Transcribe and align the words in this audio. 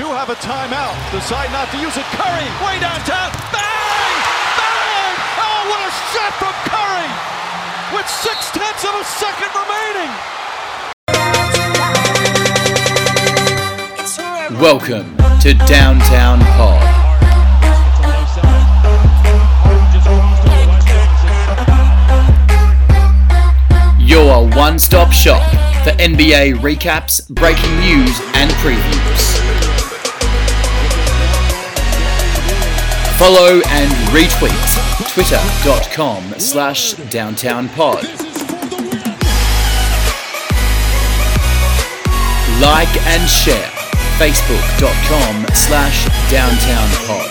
do 0.00 0.06
have 0.06 0.30
a 0.30 0.34
timeout. 0.36 0.96
Decide 1.12 1.52
not 1.52 1.70
to 1.72 1.76
use 1.76 1.94
it. 1.94 2.04
Curry, 2.16 2.48
way 2.64 2.80
downtown. 2.80 3.30
Bang! 3.52 4.16
Bang! 4.56 5.14
Oh, 5.36 5.60
what 5.68 5.80
a 5.84 5.92
shot 6.08 6.32
from 6.40 6.56
Curry! 6.72 7.10
With 7.92 8.08
six 8.08 8.48
tenths 8.50 8.84
of 8.88 8.94
a 8.96 9.04
second 9.04 9.52
remaining. 9.60 10.10
Welcome 14.58 15.18
to 15.40 15.52
Downtown 15.68 16.40
Pod. 16.56 16.80
Your 24.00 24.48
one 24.48 24.78
stop 24.78 25.12
shop 25.12 25.42
for 25.84 25.90
NBA 25.98 26.54
recaps, 26.54 27.28
breaking 27.28 27.78
news, 27.80 28.18
and 28.32 28.50
previews. 28.62 29.29
Follow 33.20 33.60
and 33.66 33.92
retweet 34.16 35.12
twitter.com 35.12 36.22
slash 36.38 36.94
downtownpod. 36.94 38.02
Like 42.62 42.96
and 43.08 43.28
share 43.28 43.68
facebook.com 44.16 45.44
slash 45.54 46.06
downtownpod. 46.32 47.28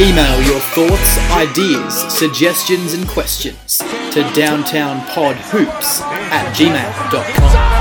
Email 0.00 0.42
your 0.42 0.58
thoughts, 0.58 1.18
ideas, 1.30 2.12
suggestions 2.12 2.94
and 2.94 3.06
questions 3.06 3.78
to 3.78 4.22
downtownpodhoops 4.34 6.00
at 6.00 6.52
gmail.com. 6.56 7.79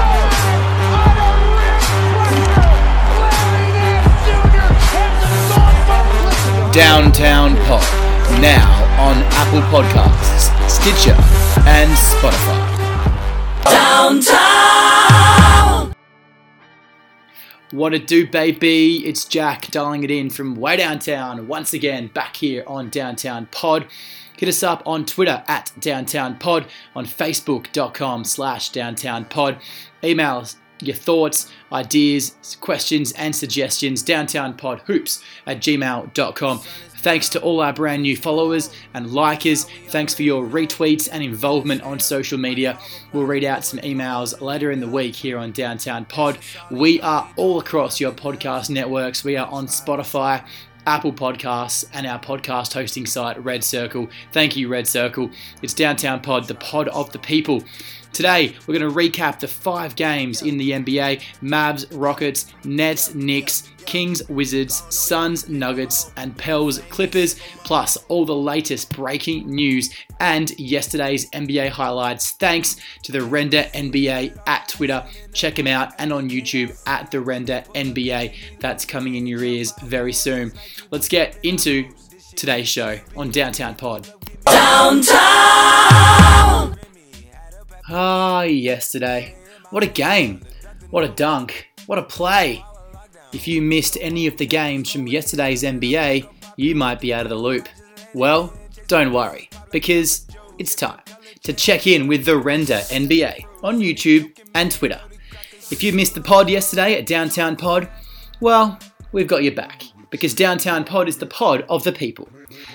Downtown 6.72 7.56
Pod, 7.66 7.82
now 8.40 8.70
on 9.02 9.18
Apple 9.34 9.62
Podcasts, 9.72 10.52
Stitcher, 10.70 11.16
and 11.68 11.92
Spotify. 11.98 12.60
Downtown! 13.64 14.70
What 17.72 17.96
it 17.96 18.06
do, 18.06 18.28
baby? 18.28 18.98
It's 19.08 19.26
Jack 19.26 19.72
dialing 19.72 20.04
it 20.04 20.12
in 20.12 20.30
from 20.30 20.56
way 20.56 20.78
downtown 20.78 21.48
once 21.48 21.74
again, 21.74 22.06
back 22.08 22.36
here 22.36 22.64
on 22.68 22.90
Downtown 22.90 23.48
Pod. 23.48 23.88
Hit 24.38 24.48
us 24.48 24.62
up 24.62 24.84
on 24.86 25.06
Twitter 25.06 25.44
at 25.48 25.72
Downtown 25.80 26.38
Pod, 26.38 26.68
on 26.96 27.08
Facebook.com 27.08 28.24
slash 28.24 28.70
Downtown 28.70 29.26
Pod. 29.26 29.58
Email 30.04 30.38
us 30.38 30.56
your 30.82 30.96
thoughts, 30.96 31.52
ideas, 31.72 32.58
questions, 32.62 33.12
and 33.14 33.36
suggestions, 33.36 34.04
downtownpodhoops 34.04 35.24
at 35.46 35.60
gmail.com. 35.60 36.60
Thanks 37.00 37.30
to 37.30 37.42
all 37.42 37.62
our 37.62 37.72
brand 37.72 38.02
new 38.02 38.18
followers 38.18 38.72
and 38.94 39.06
likers. 39.06 39.66
Thanks 39.88 40.14
for 40.14 40.24
your 40.24 40.46
retweets 40.46 41.08
and 41.10 41.24
involvement 41.24 41.82
on 41.82 41.98
social 41.98 42.38
media. 42.38 42.78
We'll 43.14 43.26
read 43.26 43.46
out 43.46 43.64
some 43.64 43.80
emails 43.80 44.42
later 44.42 44.72
in 44.72 44.82
the 44.82 44.88
week 44.88 45.16
here 45.16 45.38
on 45.38 45.54
Downtown 45.54 46.04
Pod. 46.06 46.40
We 46.70 47.00
are 47.00 47.32
all 47.38 47.60
across 47.60 48.02
your 48.02 48.12
podcast 48.12 48.70
networks. 48.70 49.24
We 49.24 49.38
are 49.38 49.48
on 49.48 49.68
Spotify, 49.68 50.46
Apple 50.86 51.14
Podcasts, 51.14 51.86
and 51.94 52.06
our 52.06 52.20
podcast 52.20 52.74
hosting 52.74 53.06
site, 53.06 53.42
Red 53.46 53.64
Circle. 53.64 54.10
Thank 54.34 54.58
you, 54.58 54.68
Red 54.68 54.86
Circle. 54.86 55.30
It's 55.62 55.74
Downtown 55.74 56.20
Pod, 56.20 56.50
the 56.50 56.56
pod 56.56 56.90
of 56.90 57.12
the 57.14 57.20
people. 57.20 57.64
Today, 58.14 58.56
we're 58.68 58.78
going 58.78 58.92
to 58.92 58.96
recap 58.96 59.40
the 59.40 59.48
five 59.48 59.96
games 59.96 60.42
in 60.42 60.58
the 60.58 60.72
NBA 60.72 61.22
Mavs, 61.42 61.86
Rockets, 61.92 62.48
Nets, 62.66 63.14
Knicks, 63.16 63.70
Kings, 63.86 64.28
Wizards, 64.30 64.84
Suns, 64.90 65.48
Nuggets, 65.50 66.12
and 66.18 66.38
Pels, 66.38 66.80
Clippers, 66.90 67.40
plus 67.64 67.98
all 68.08 68.26
the 68.26 68.36
latest 68.36 68.94
breaking 68.96 69.48
news 69.48 69.90
and 70.20 70.58
yesterday's 70.60 71.30
NBA 71.32 71.70
highlights. 71.70 72.32
Thanks 72.32 72.76
to 73.04 73.12
the 73.12 73.22
Render 73.22 73.64
NBA 73.74 74.38
at 74.48 74.68
Twitter. 74.68 75.06
Check 75.34 75.58
him 75.58 75.68
out 75.68 75.94
and 75.98 76.12
on 76.12 76.30
YouTube 76.30 76.80
at 76.88 77.10
the 77.12 77.22
Render 77.22 77.64
NBA. 77.74 78.60
That's 78.60 78.86
coming 78.86 79.16
in 79.16 79.26
your 79.26 79.44
ears 79.44 79.74
very 79.84 80.14
soon. 80.14 80.52
Let's 80.92 81.08
get 81.08 81.40
into 81.44 81.90
today's 82.36 82.68
show 82.68 83.00
on 83.16 83.32
Downtown 83.32 83.76
Pod. 83.76 84.08
Ah, 87.92 88.44
yesterday. 88.44 89.36
What 89.72 89.84
a 89.84 89.88
game. 89.88 90.42
What 90.92 91.04
a 91.04 91.10
dunk. 91.10 91.70
What 91.88 91.98
a 91.98 92.04
play. 92.04 92.64
If 93.34 93.48
you 93.48 93.64
missed 93.64 93.98
any 94.00 94.28
of 94.28 94.38
the 94.38 94.46
games 94.46 94.92
from 94.92 95.08
yesterday's 95.08 95.64
NBA, 95.64 96.30
you 96.56 96.76
might 96.76 97.00
be 97.00 97.16
out 97.16 97.26
of 97.26 97.30
the 97.30 97.36
loop. 97.36 97.68
Well, 98.14 98.54
don't 98.88 99.12
worry, 99.12 99.50
because 99.72 100.28
it's 100.60 100.76
time 100.76 101.02
to 101.42 101.52
check 101.52 101.88
in 101.88 102.06
with 102.06 102.26
the 102.26 102.38
Render 102.38 102.78
NBA 102.90 103.46
on 103.64 103.80
YouTube 103.80 104.38
and 104.54 104.72
Twitter. 104.72 105.02
If 105.72 105.82
you 105.82 105.92
missed 105.92 106.14
the 106.14 106.22
pod 106.22 106.48
yesterday 106.48 106.96
at 106.96 107.08
Downtown 107.08 107.56
Pod, 107.56 107.90
well, 108.40 108.78
we've 109.14 109.28
got 109.28 109.42
your 109.42 109.54
back, 109.54 109.84
because 110.12 110.36
Downtown 110.36 110.84
Pod 110.84 111.08
is 111.08 111.18
the 111.18 111.26
pod 111.26 111.66
of 111.70 111.84
the 111.84 111.92
people. 111.92 112.30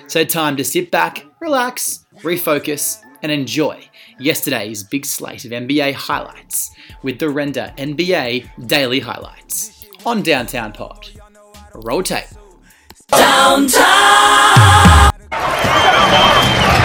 So, 0.09 0.25
time 0.25 0.57
to 0.57 0.65
sit 0.65 0.91
back, 0.91 1.25
relax, 1.41 2.05
refocus, 2.23 3.01
and 3.23 3.31
enjoy 3.31 3.89
yesterday's 4.19 4.83
big 4.83 5.05
slate 5.05 5.45
of 5.45 5.51
NBA 5.51 5.95
highlights 5.95 6.71
with 7.03 7.19
the 7.19 7.29
Render 7.29 7.73
NBA 7.77 8.67
Daily 8.67 9.01
Highlights 9.01 9.87
on 10.05 10.23
Downtown 10.23 10.73
Pod. 10.73 11.09
Roll 11.75 12.03
tape. 12.03 12.27
Downtown! 13.09 15.11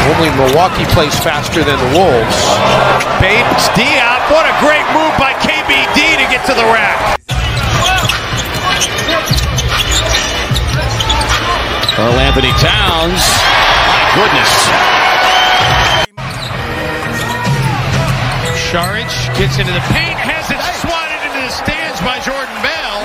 Normally 0.07 0.31
Milwaukee 0.35 0.85
plays 0.93 1.17
faster 1.19 1.63
than 1.63 1.77
the 1.77 1.97
Wolves. 1.97 2.37
Bates, 3.21 3.69
D 3.77 3.83
out. 4.01 4.25
What 4.31 4.45
a 4.49 4.55
great 4.59 4.85
move 4.95 5.13
by 5.19 5.33
KBD 5.37 6.17
to 6.17 6.25
get 6.31 6.45
to 6.47 6.53
the 6.53 6.65
rack. 6.73 7.19
Karl 11.95 12.19
Anthony 12.19 12.51
Towns. 12.57 13.21
My 13.87 14.01
goodness. 14.15 15.08
Saric 18.69 19.09
gets 19.33 19.57
into 19.57 19.73
the 19.73 19.81
paint, 19.89 20.13
has 20.13 20.45
it 20.45 20.61
swatted 20.85 21.17
into 21.25 21.41
the 21.41 21.49
stands 21.49 21.97
by 22.05 22.21
Jordan 22.21 22.53
Bell. 22.61 23.01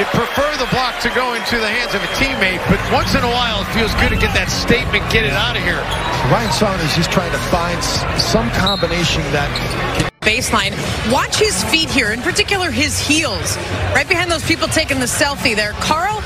You'd 0.00 0.08
prefer 0.16 0.48
the 0.56 0.64
block 0.72 0.96
to 1.04 1.12
go 1.12 1.36
into 1.36 1.60
the 1.60 1.68
hands 1.68 1.92
of 1.92 2.00
a 2.00 2.08
teammate, 2.16 2.64
but 2.64 2.80
once 2.88 3.12
in 3.12 3.20
a 3.20 3.28
while 3.28 3.60
it 3.60 3.68
feels 3.76 3.92
good 4.00 4.08
to 4.08 4.16
get 4.16 4.32
that 4.32 4.48
statement, 4.48 5.04
get 5.12 5.28
it 5.28 5.36
out 5.36 5.60
of 5.60 5.62
here. 5.62 5.84
Ryan 6.32 6.48
Saunders 6.56 6.96
just 6.96 7.12
trying 7.12 7.32
to 7.32 7.42
find 7.52 7.76
some 8.16 8.48
combination 8.56 9.20
that 9.36 9.52
baseline. 10.26 10.74
Watch 11.12 11.38
his 11.38 11.62
feet 11.70 11.88
here, 11.88 12.10
in 12.10 12.20
particular 12.20 12.70
his 12.70 12.98
heels, 12.98 13.56
right 13.94 14.08
behind 14.08 14.30
those 14.30 14.44
people 14.44 14.66
taking 14.66 14.98
the 14.98 15.06
selfie 15.06 15.54
there. 15.54 15.72
Carl 15.78 16.20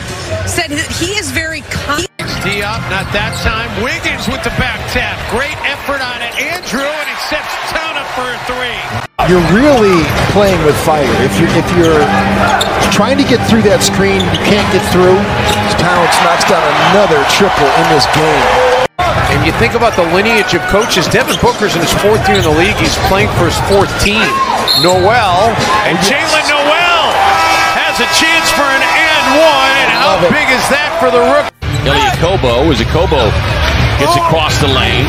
said 0.49 0.73
that 0.73 0.89
he 0.97 1.13
is 1.21 1.31
very 1.31 1.61
con- 1.69 2.09
D 2.41 2.65
up, 2.65 2.81
not 2.89 3.05
that 3.13 3.37
time. 3.45 3.69
Wiggins 3.85 4.25
with 4.25 4.41
the 4.41 4.55
back 4.57 4.81
tap. 4.97 5.21
Great 5.29 5.53
effort 5.69 6.01
on 6.01 6.25
it. 6.25 6.33
Andrew, 6.41 6.81
and 6.81 7.09
he 7.13 7.17
sets 7.29 7.53
town 7.69 8.01
up 8.01 8.09
for 8.17 8.25
a 8.25 8.39
three. 8.49 8.81
you're 9.29 9.45
really 9.53 10.01
playing 10.33 10.57
with 10.65 10.73
fire. 10.81 11.05
If 11.21 11.37
you're 11.37 11.53
if 11.53 11.69
you're 11.77 12.01
trying 12.89 13.21
to 13.21 13.29
get 13.29 13.45
through 13.45 13.69
that 13.69 13.85
screen, 13.85 14.25
you 14.33 14.41
can't 14.49 14.65
get 14.73 14.81
through. 14.89 15.21
Towns 15.77 16.17
knocks 16.25 16.49
down 16.49 16.65
another 16.97 17.21
triple 17.29 17.69
in 17.77 17.87
this 17.93 18.09
game. 18.17 18.70
And 19.31 19.47
you 19.47 19.53
think 19.63 19.79
about 19.79 19.95
the 19.95 20.07
lineage 20.11 20.53
of 20.55 20.63
coaches. 20.69 21.07
Devin 21.07 21.39
Booker's 21.39 21.79
in 21.79 21.83
his 21.83 21.95
fourth 22.03 22.23
year 22.27 22.39
in 22.39 22.47
the 22.47 22.57
league. 22.59 22.77
He's 22.77 22.99
playing 23.07 23.31
for 23.39 23.47
his 23.47 23.59
fourth 23.71 23.91
team. 24.03 24.27
Nowell. 24.83 25.55
And 25.87 25.95
Jaylen 26.03 26.47
Nowell 26.51 27.09
has 27.79 27.97
a 28.03 28.09
chance 28.19 28.51
for 28.51 28.67
an 28.67 28.83
and 28.83 29.25
one. 29.39 29.75
And 29.87 29.91
how 29.95 30.19
it. 30.27 30.35
big 30.35 30.51
is 30.51 30.67
that 30.75 30.91
for 30.99 31.15
the 31.15 31.23
rookie? 31.23 31.51
Elie 31.87 32.03
Okobo 32.19 32.69
is 32.75 32.83
a 32.83 32.89
Kobo 32.93 33.31
gets 34.01 34.17
oh. 34.17 34.25
across 34.25 34.57
the 34.65 34.71
lane. 34.73 35.05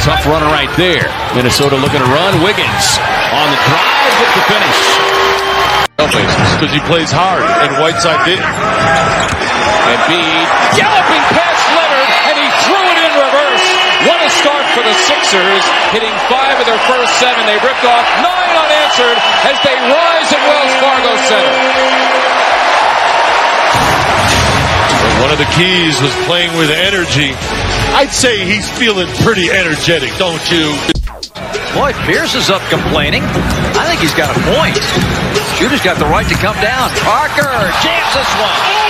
Tough 0.00 0.24
runner 0.24 0.48
right 0.48 0.72
there. 0.80 1.12
Minnesota 1.36 1.76
looking 1.76 2.00
to 2.00 2.10
run. 2.10 2.42
Wiggins 2.42 2.98
on 3.36 3.46
the 3.52 3.60
drive 3.68 4.14
with 4.18 4.32
the 4.34 4.44
finish. 4.48 4.80
because 6.58 6.72
he 6.72 6.82
plays 6.88 7.12
hard, 7.12 7.44
and 7.62 7.70
Whiteside 7.78 8.24
didn't. 8.26 8.48
Embiid 9.92 10.48
galloping 10.74 11.24
past 11.36 11.62
Leonard, 11.76 12.10
and 12.32 12.34
he 12.40 12.48
threw 12.64 12.80
it 12.80 12.98
in 12.98 13.12
reverse. 13.12 13.66
What 14.08 14.18
a 14.24 14.30
start 14.32 14.61
for 14.72 14.82
the 14.82 14.96
Sixers, 15.04 15.64
hitting 15.92 16.12
five 16.32 16.56
of 16.56 16.64
their 16.64 16.80
first 16.88 17.12
seven. 17.20 17.44
They 17.44 17.60
ripped 17.60 17.84
off 17.84 18.04
nine 18.24 18.56
unanswered 18.56 19.18
as 19.44 19.56
they 19.60 19.76
rise 19.76 20.28
at 20.32 20.40
Wells 20.48 20.74
Fargo 20.80 21.12
Center. 21.28 21.56
One 25.20 25.30
of 25.30 25.38
the 25.38 25.50
keys 25.54 26.00
was 26.00 26.14
playing 26.26 26.50
with 26.56 26.70
energy. 26.70 27.36
I'd 27.94 28.10
say 28.10 28.44
he's 28.44 28.68
feeling 28.78 29.06
pretty 29.22 29.50
energetic, 29.50 30.10
don't 30.18 30.42
you? 30.50 30.72
Boy, 31.76 31.92
Pierce 32.08 32.34
is 32.34 32.50
up 32.50 32.62
complaining. 32.68 33.22
I 33.76 33.84
think 33.88 34.00
he's 34.00 34.16
got 34.16 34.32
a 34.32 34.38
point. 34.56 34.80
Shooter's 35.60 35.84
got 35.84 35.98
the 35.98 36.08
right 36.08 36.26
to 36.26 36.34
come 36.34 36.56
down. 36.60 36.90
Parker 37.04 37.52
jams 37.84 38.12
this 38.16 38.32
one. 38.40 38.81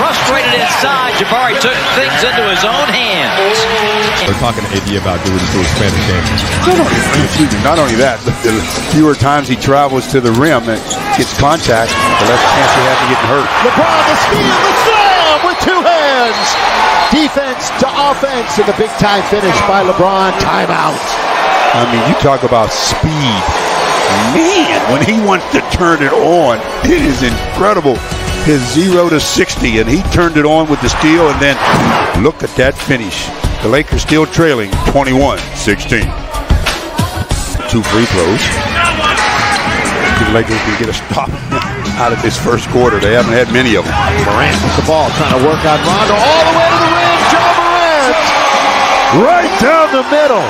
Frustrated 0.00 0.54
inside, 0.56 1.12
Jabari 1.20 1.54
took 1.60 1.76
things 1.98 2.20
into 2.24 2.44
his 2.48 2.64
own 2.64 2.88
hands. 2.88 3.58
We're 4.24 4.38
talking 4.40 4.64
to 4.64 4.70
AD 4.70 4.88
about 4.96 5.20
doing 5.26 5.38
this 5.38 5.52
to 5.52 5.60
expand 5.60 5.92
the 5.92 6.04
game. 6.08 6.24
Not 6.64 6.78
only, 6.80 6.96
excuse 7.26 7.50
me, 7.52 7.60
not 7.62 7.78
only 7.78 7.96
that, 8.00 8.22
but 8.24 8.32
the 8.40 8.54
fewer 8.94 9.12
times 9.14 9.48
he 9.50 9.56
travels 9.56 10.06
to 10.14 10.20
the 10.20 10.32
rim 10.40 10.64
and 10.70 10.80
gets 11.18 11.36
contact, 11.36 11.92
the 11.92 12.26
less 12.30 12.42
chance 12.56 12.70
he 12.72 12.82
has 12.88 12.96
of 12.96 13.08
getting 13.12 13.28
hurt. 13.28 13.48
LeBron 13.66 14.00
the 14.08 14.16
steal, 14.24 14.56
the 14.64 14.74
slam 14.88 15.38
with 15.44 15.60
two 15.60 15.80
hands. 15.84 16.48
Defense 17.10 17.68
to 17.82 17.88
offense 17.90 18.56
and 18.56 18.66
the 18.70 18.76
big 18.78 18.90
time 19.02 19.22
finish 19.28 19.58
by 19.66 19.82
LeBron. 19.82 20.32
Timeout. 20.40 20.96
I 21.74 21.86
mean, 21.90 22.02
you 22.08 22.14
talk 22.22 22.42
about 22.42 22.72
speed. 22.72 23.42
Man, 24.34 24.78
when 24.92 25.02
he 25.06 25.20
wants 25.24 25.46
to 25.52 25.60
turn 25.70 26.02
it 26.02 26.12
on, 26.12 26.58
it 26.84 27.02
is 27.02 27.22
incredible. 27.22 27.94
His 28.44 28.60
zero 28.72 29.08
to 29.08 29.20
60, 29.20 29.78
and 29.78 29.88
he 29.88 30.02
turned 30.10 30.36
it 30.36 30.44
on 30.44 30.68
with 30.68 30.80
the 30.80 30.88
steal, 30.88 31.28
and 31.28 31.38
then 31.40 31.54
look 32.24 32.42
at 32.42 32.50
that 32.56 32.72
finish. 32.74 33.28
The 33.62 33.68
Lakers 33.68 34.02
still 34.02 34.24
trailing 34.24 34.72
21 34.88 35.38
16. 35.54 36.00
Two 37.68 37.84
free 37.84 38.08
throws. 38.10 38.42
The 40.24 40.32
Lakers 40.32 40.56
can 40.64 40.74
get 40.80 40.88
a 40.88 40.96
stop 40.96 41.28
out 42.00 42.16
of 42.16 42.20
this 42.24 42.40
first 42.40 42.66
quarter. 42.72 42.98
They 42.98 43.12
haven't 43.12 43.36
had 43.36 43.52
many 43.52 43.76
of 43.76 43.84
them. 43.84 43.94
Morant 44.24 44.56
with 44.64 44.76
the 44.80 44.86
ball, 44.88 45.12
trying 45.20 45.36
to 45.36 45.42
work 45.44 45.60
on 45.62 45.78
Rondo 45.84 46.16
all 46.16 46.42
the 46.48 46.54
way 46.56 46.68
to 46.72 46.78
the 46.80 46.92
rim. 46.96 47.18
Ja 47.30 47.44
Morant, 47.60 48.16
right 49.20 49.52
down 49.60 49.86
the 49.94 50.06
middle, 50.08 50.46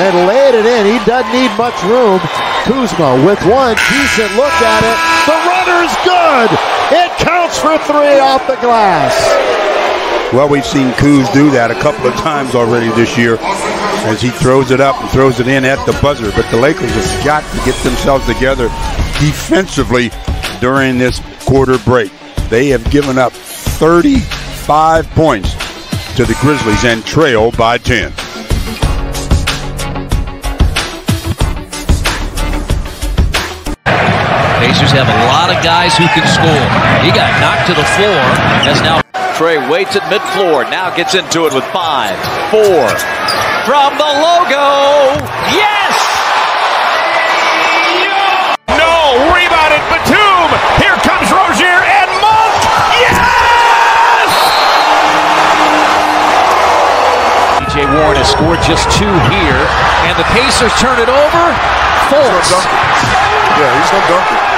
and 0.00 0.12
laid 0.30 0.54
it 0.54 0.64
in. 0.64 0.86
He 0.86 1.02
doesn't 1.04 1.34
need 1.34 1.50
much 1.58 1.76
room. 1.84 2.22
Kuzma 2.64 3.20
with 3.24 3.40
one 3.46 3.76
decent 3.90 4.32
look 4.36 4.56
at 4.64 4.82
it. 4.82 4.98
The 5.28 5.38
runner's 5.46 5.94
good. 6.04 6.50
It 6.90 7.10
counts 7.18 7.58
for 7.58 7.76
three 7.86 8.18
off 8.18 8.46
the 8.46 8.56
glass. 8.56 9.14
Well, 10.32 10.48
we've 10.48 10.66
seen 10.66 10.90
Kuz 10.92 11.32
do 11.32 11.50
that 11.52 11.70
a 11.70 11.74
couple 11.80 12.06
of 12.06 12.14
times 12.16 12.54
already 12.54 12.90
this 12.90 13.16
year 13.16 13.38
as 13.40 14.20
he 14.20 14.28
throws 14.28 14.70
it 14.70 14.80
up 14.80 15.00
and 15.00 15.08
throws 15.10 15.40
it 15.40 15.48
in 15.48 15.64
at 15.64 15.84
the 15.86 15.98
buzzer. 16.02 16.30
But 16.32 16.50
the 16.50 16.58
Lakers 16.58 16.90
have 16.90 17.24
got 17.24 17.42
to 17.52 17.64
get 17.64 17.76
themselves 17.82 18.26
together 18.26 18.68
defensively 19.20 20.10
during 20.60 20.98
this 20.98 21.20
quarter 21.46 21.78
break. 21.78 22.12
They 22.50 22.68
have 22.68 22.90
given 22.90 23.16
up 23.18 23.32
35 23.32 25.08
points 25.10 25.52
to 26.16 26.24
the 26.24 26.36
Grizzlies 26.40 26.84
and 26.84 27.04
trail 27.04 27.50
by 27.52 27.78
10. 27.78 28.12
Pacers 34.68 34.92
have 34.92 35.08
a 35.08 35.18
lot 35.32 35.48
of 35.48 35.56
guys 35.64 35.96
who 35.96 36.04
can 36.12 36.28
score. 36.28 36.66
He 37.00 37.08
got 37.08 37.32
knocked 37.40 37.64
to 37.72 37.74
the 37.74 37.88
floor. 37.96 38.20
Has 38.68 38.84
now 38.84 39.00
Trey 39.32 39.56
waits 39.64 39.96
at 39.96 40.04
mid-floor. 40.12 40.68
Now 40.68 40.92
gets 40.92 41.16
into 41.16 41.48
it 41.48 41.56
with 41.56 41.64
five, 41.72 42.20
four. 42.52 42.84
From 43.64 43.96
the 43.96 44.04
logo. 44.04 45.16
Yes! 45.56 45.96
No! 48.76 49.16
Rebounded 49.32 49.80
Batum! 49.88 50.52
Here 50.84 51.00
comes 51.00 51.32
Rozier 51.32 51.80
and 51.88 52.12
Monk! 52.20 52.60
Yes! 53.00 54.28
TJ 57.72 57.88
Warren 57.96 58.20
has 58.20 58.28
scored 58.28 58.60
just 58.68 58.84
two 58.92 59.16
here, 59.32 59.64
and 60.04 60.14
the 60.20 60.28
Pacers 60.36 60.76
turn 60.76 61.00
it 61.00 61.08
over. 61.08 61.44
Fultz. 62.12 62.52
Yeah, 63.56 63.72
he's 63.80 63.92
no 63.96 64.00
dunker. 64.12 64.57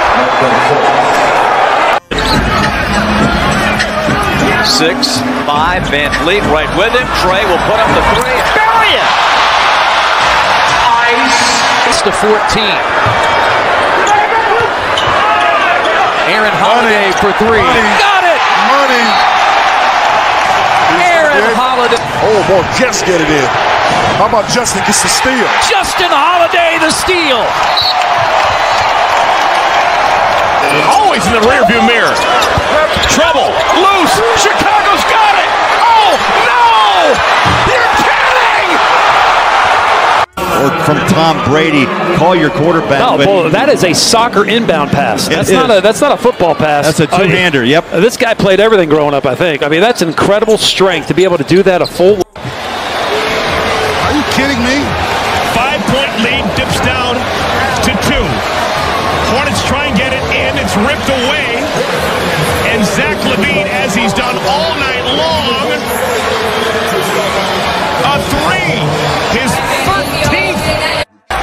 Six, 4.65 5.19
five. 5.45 5.85
Van 5.89 6.11
Fleet 6.23 6.41
right 6.49 6.69
with 6.77 6.93
him. 6.95 7.07
Trey 7.21 7.45
will 7.45 7.61
put 7.69 7.77
up 7.77 7.89
the 7.93 8.03
three 8.15 8.33
and 8.33 8.49
bury 8.55 8.91
it. 8.97 9.31
It's 11.91 12.01
to 12.03 12.11
14. 12.11 12.31
Aaron 16.31 16.55
Holiday 16.55 17.11
for 17.19 17.35
three. 17.35 17.67
Got 17.99 18.23
it! 18.23 18.39
Money. 18.71 19.05
Aaron 21.03 21.53
Holiday. 21.57 21.99
Oh, 22.23 22.39
boy, 22.47 22.63
just 22.79 23.05
get 23.05 23.19
it 23.19 23.27
in. 23.27 23.49
How 24.15 24.29
about 24.29 24.47
Justin 24.47 24.81
gets 24.87 25.03
the 25.03 25.09
steal? 25.09 25.45
Justin 25.67 26.09
Holiday, 26.13 26.79
the 26.79 26.89
steal. 26.89 27.43
Always 31.41 31.61
in 31.61 31.75
the 31.75 31.75
rearview 31.75 31.81
mirror. 31.87 32.13
Trouble. 33.09 33.49
Loose. 33.81 34.15
Chicago's 34.41 35.03
got 35.09 35.33
it. 35.41 35.49
Oh, 35.81 36.13
no! 36.47 37.13
You're 37.71 37.91
kidding! 38.01 38.69
Or 40.61 40.69
from 40.85 40.97
Tom 41.09 41.43
Brady, 41.49 41.85
call 42.17 42.35
your 42.35 42.49
quarterback. 42.51 42.99
No, 42.99 43.17
but- 43.17 43.27
well, 43.27 43.49
that 43.49 43.69
is 43.69 43.83
a 43.83 43.93
soccer 43.93 44.45
inbound 44.47 44.91
pass. 44.91 45.27
It 45.27 45.31
That's 45.31 45.49
is. 45.49 45.53
not 45.55 45.69
a 45.75 45.81
that's 45.81 46.01
not 46.01 46.11
a 46.11 46.17
football 46.17 46.53
pass. 46.55 46.85
That's 46.85 46.99
a 46.99 47.07
two-hander, 47.17 47.63
yep. 47.65 47.89
This 47.91 48.15
guy 48.17 48.33
played 48.35 48.59
everything 48.59 48.87
growing 48.89 49.13
up, 49.15 49.25
I 49.25 49.33
think. 49.35 49.63
I 49.63 49.69
mean, 49.69 49.81
that's 49.81 50.01
incredible 50.01 50.57
strength 50.57 51.07
to 51.07 51.13
be 51.15 51.23
able 51.23 51.37
to 51.39 51.43
do 51.45 51.63
that 51.63 51.81
a 51.81 51.87
full. 51.87 52.21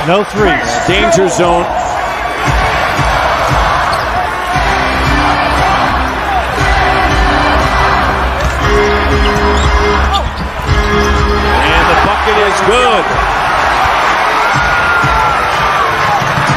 No 0.08 0.24
threes. 0.24 0.64
Danger 0.88 1.28
zone. 1.28 1.68
And 11.60 11.84
the 11.92 11.98
bucket 12.08 12.38
is 12.40 12.56
good. 12.64 13.04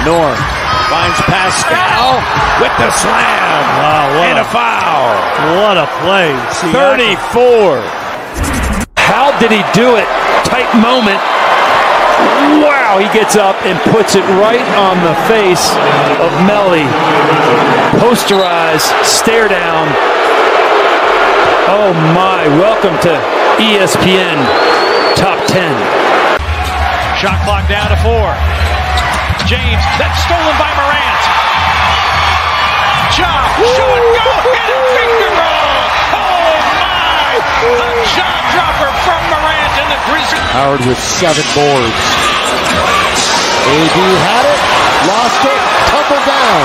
Norm 0.07 0.39
finds 0.87 1.19
Pascal 1.27 2.23
with 2.61 2.71
the 2.79 2.89
slam. 2.91 3.67
Wow, 3.83 4.15
and 4.31 4.39
a 4.39 4.45
foul. 4.45 5.11
What 5.59 5.75
a 5.75 5.87
play. 5.99 6.31
34. 6.71 7.83
How 8.95 9.37
did 9.41 9.51
he 9.51 9.61
do 9.73 9.97
it? 9.97 10.07
Tight 10.45 10.73
moment. 10.79 11.19
Wow, 12.61 12.97
he 12.99 13.07
gets 13.09 13.35
up 13.35 13.55
and 13.65 13.79
puts 13.89 14.15
it 14.15 14.25
right 14.37 14.65
on 14.77 15.01
the 15.01 15.15
face 15.25 15.71
of 16.21 16.29
Melli. 16.45 16.85
Posterize, 17.97 18.85
stare 19.03 19.47
down. 19.47 19.87
Oh 21.71 21.93
my, 22.13 22.47
welcome 22.59 22.97
to 23.01 23.13
ESPN 23.57 24.37
Top 25.15 25.37
10. 25.47 25.61
Shot 27.17 27.37
clock 27.45 27.69
down 27.69 27.89
to 27.89 27.99
four. 28.01 28.33
James, 29.45 29.83
that's 30.01 30.17
stolen 30.25 30.55
by 30.57 30.71
Morant. 30.77 31.21
Job, 33.13 33.45
shot, 33.75 34.01
go, 34.01 34.25
hit 34.49 34.69
it, 34.71 34.85
finger 34.97 35.31
roll. 35.37 35.77
Oh 36.17 36.53
my! 36.81 37.37
A 37.37 37.89
jaw 38.09 38.37
dropper 38.49 38.91
from 39.05 39.21
Morant 39.29 39.59
the. 39.59 39.60
Howard 40.51 40.83
with 40.83 40.99
seven 40.99 41.47
boards. 41.55 42.01
AD 43.71 43.97
had 44.19 44.45
it, 44.51 44.59
lost 45.07 45.41
it, 45.47 45.61
tumbled 45.87 46.25
down. 46.27 46.61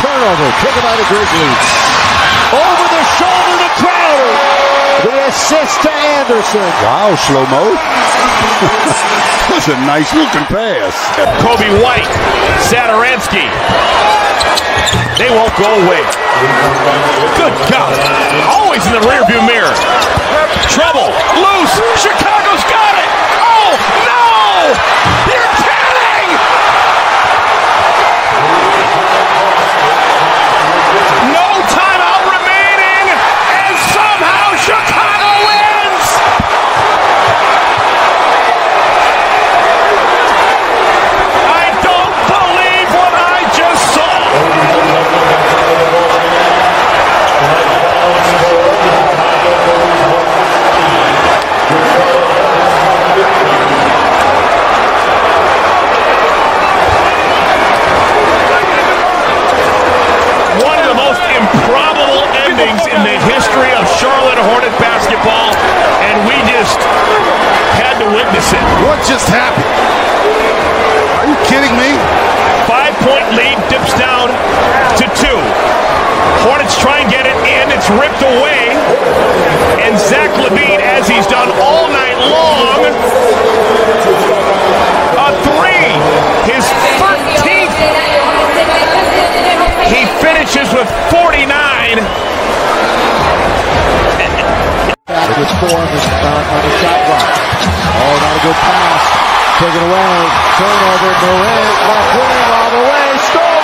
Turnover, 0.00 0.48
taken 0.64 0.80
by 0.80 0.96
the 0.96 1.06
Grizzlies. 1.12 1.64
Over 2.56 2.86
the 2.96 3.04
shoulder 3.20 3.54
to 3.60 3.70
Crowder. 3.76 4.32
The 5.04 5.14
assist 5.28 5.82
to 5.84 5.92
Anderson. 5.92 6.64
Wow, 6.80 7.12
slow 7.28 7.44
mo. 7.52 7.76
That's 9.52 9.68
a 9.68 9.76
nice 9.84 10.08
looking 10.16 10.48
pass. 10.48 10.96
Coby 11.44 11.68
White, 11.84 12.08
Satoransky. 12.64 13.44
They 15.20 15.28
won't 15.28 15.52
go 15.60 15.68
away. 15.84 16.04
Good 17.36 17.54
God. 17.70 17.94
Always 18.50 18.84
in 18.86 18.92
the 18.92 19.04
rearview 19.06 19.40
mirror. 19.46 19.74
Trouble. 20.68 21.08
Loose. 21.38 21.74
Chicago's 21.98 22.64
got 22.70 22.94
it. 22.98 23.05
Four 95.56 95.72
on 95.72 95.88
the, 95.88 95.96
uh, 95.96 96.52
on 96.52 96.60
the 96.60 96.72
shot 96.84 97.00
clock. 97.08 97.28
Oh, 97.96 98.14
not 98.20 98.36
a 98.36 98.42
good 98.44 98.58
pass. 98.60 99.02
Taken 99.56 99.82
away. 99.88 100.16
Turnover. 100.60 101.10
Morant 101.16 101.76
left 101.88 102.50
all 102.52 102.70
the 102.76 102.82
way. 102.92 103.06
Score! 103.24 103.56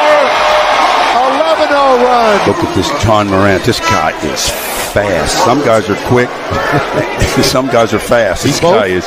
11-0 1.36 1.68
run. 2.00 2.48
Look 2.48 2.64
at 2.64 2.74
this 2.74 2.88
Ja 3.04 3.24
Morant. 3.24 3.62
This 3.64 3.78
guy 3.80 4.16
is 4.24 4.48
fast. 4.94 5.44
Some 5.44 5.60
guys 5.60 5.90
are 5.90 6.00
quick. 6.08 6.30
Some 7.44 7.66
guys 7.66 7.92
are 7.92 7.98
fast. 7.98 8.44
This 8.44 8.58
guy 8.60 8.86
is 8.86 9.06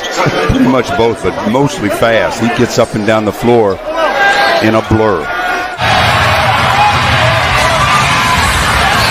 pretty 0.49 0.67
much 0.67 0.89
both, 0.95 1.23
but 1.23 1.51
mostly 1.51 1.89
fast. 1.89 2.39
He 2.39 2.49
gets 2.49 2.77
up 2.77 2.93
and 2.93 3.07
down 3.07 3.25
the 3.25 3.33
floor 3.33 3.71
in 4.61 4.75
a 4.75 4.85
blur. 4.89 5.25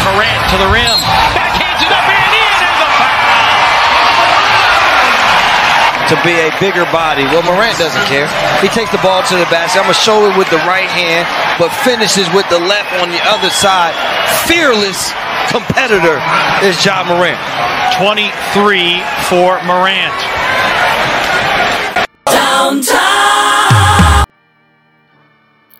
Morant 0.06 0.50
to 0.50 0.56
the 0.62 0.70
rim. 0.70 1.03
To 6.12 6.16
be 6.20 6.36
a 6.36 6.52
bigger 6.60 6.84
body. 6.92 7.24
Well, 7.24 7.42
Morant 7.42 7.78
doesn't 7.78 8.04
care. 8.04 8.28
He 8.60 8.68
takes 8.68 8.92
the 8.92 9.00
ball 9.00 9.22
to 9.24 9.36
the 9.36 9.48
basket. 9.48 9.80
I'm 9.80 9.88
going 9.88 9.96
to 9.96 10.04
show 10.04 10.28
it 10.28 10.36
with 10.36 10.50
the 10.50 10.60
right 10.68 10.88
hand, 10.88 11.24
but 11.58 11.72
finishes 11.80 12.28
with 12.36 12.48
the 12.50 12.58
left 12.58 12.92
on 13.00 13.08
the 13.08 13.20
other 13.24 13.48
side. 13.48 13.96
Fearless 14.44 15.12
competitor 15.48 16.20
is 16.60 16.76
Ja 16.84 17.04
Morant. 17.08 17.40
23 17.96 19.00
for 19.28 19.62
Morant. 19.64 20.12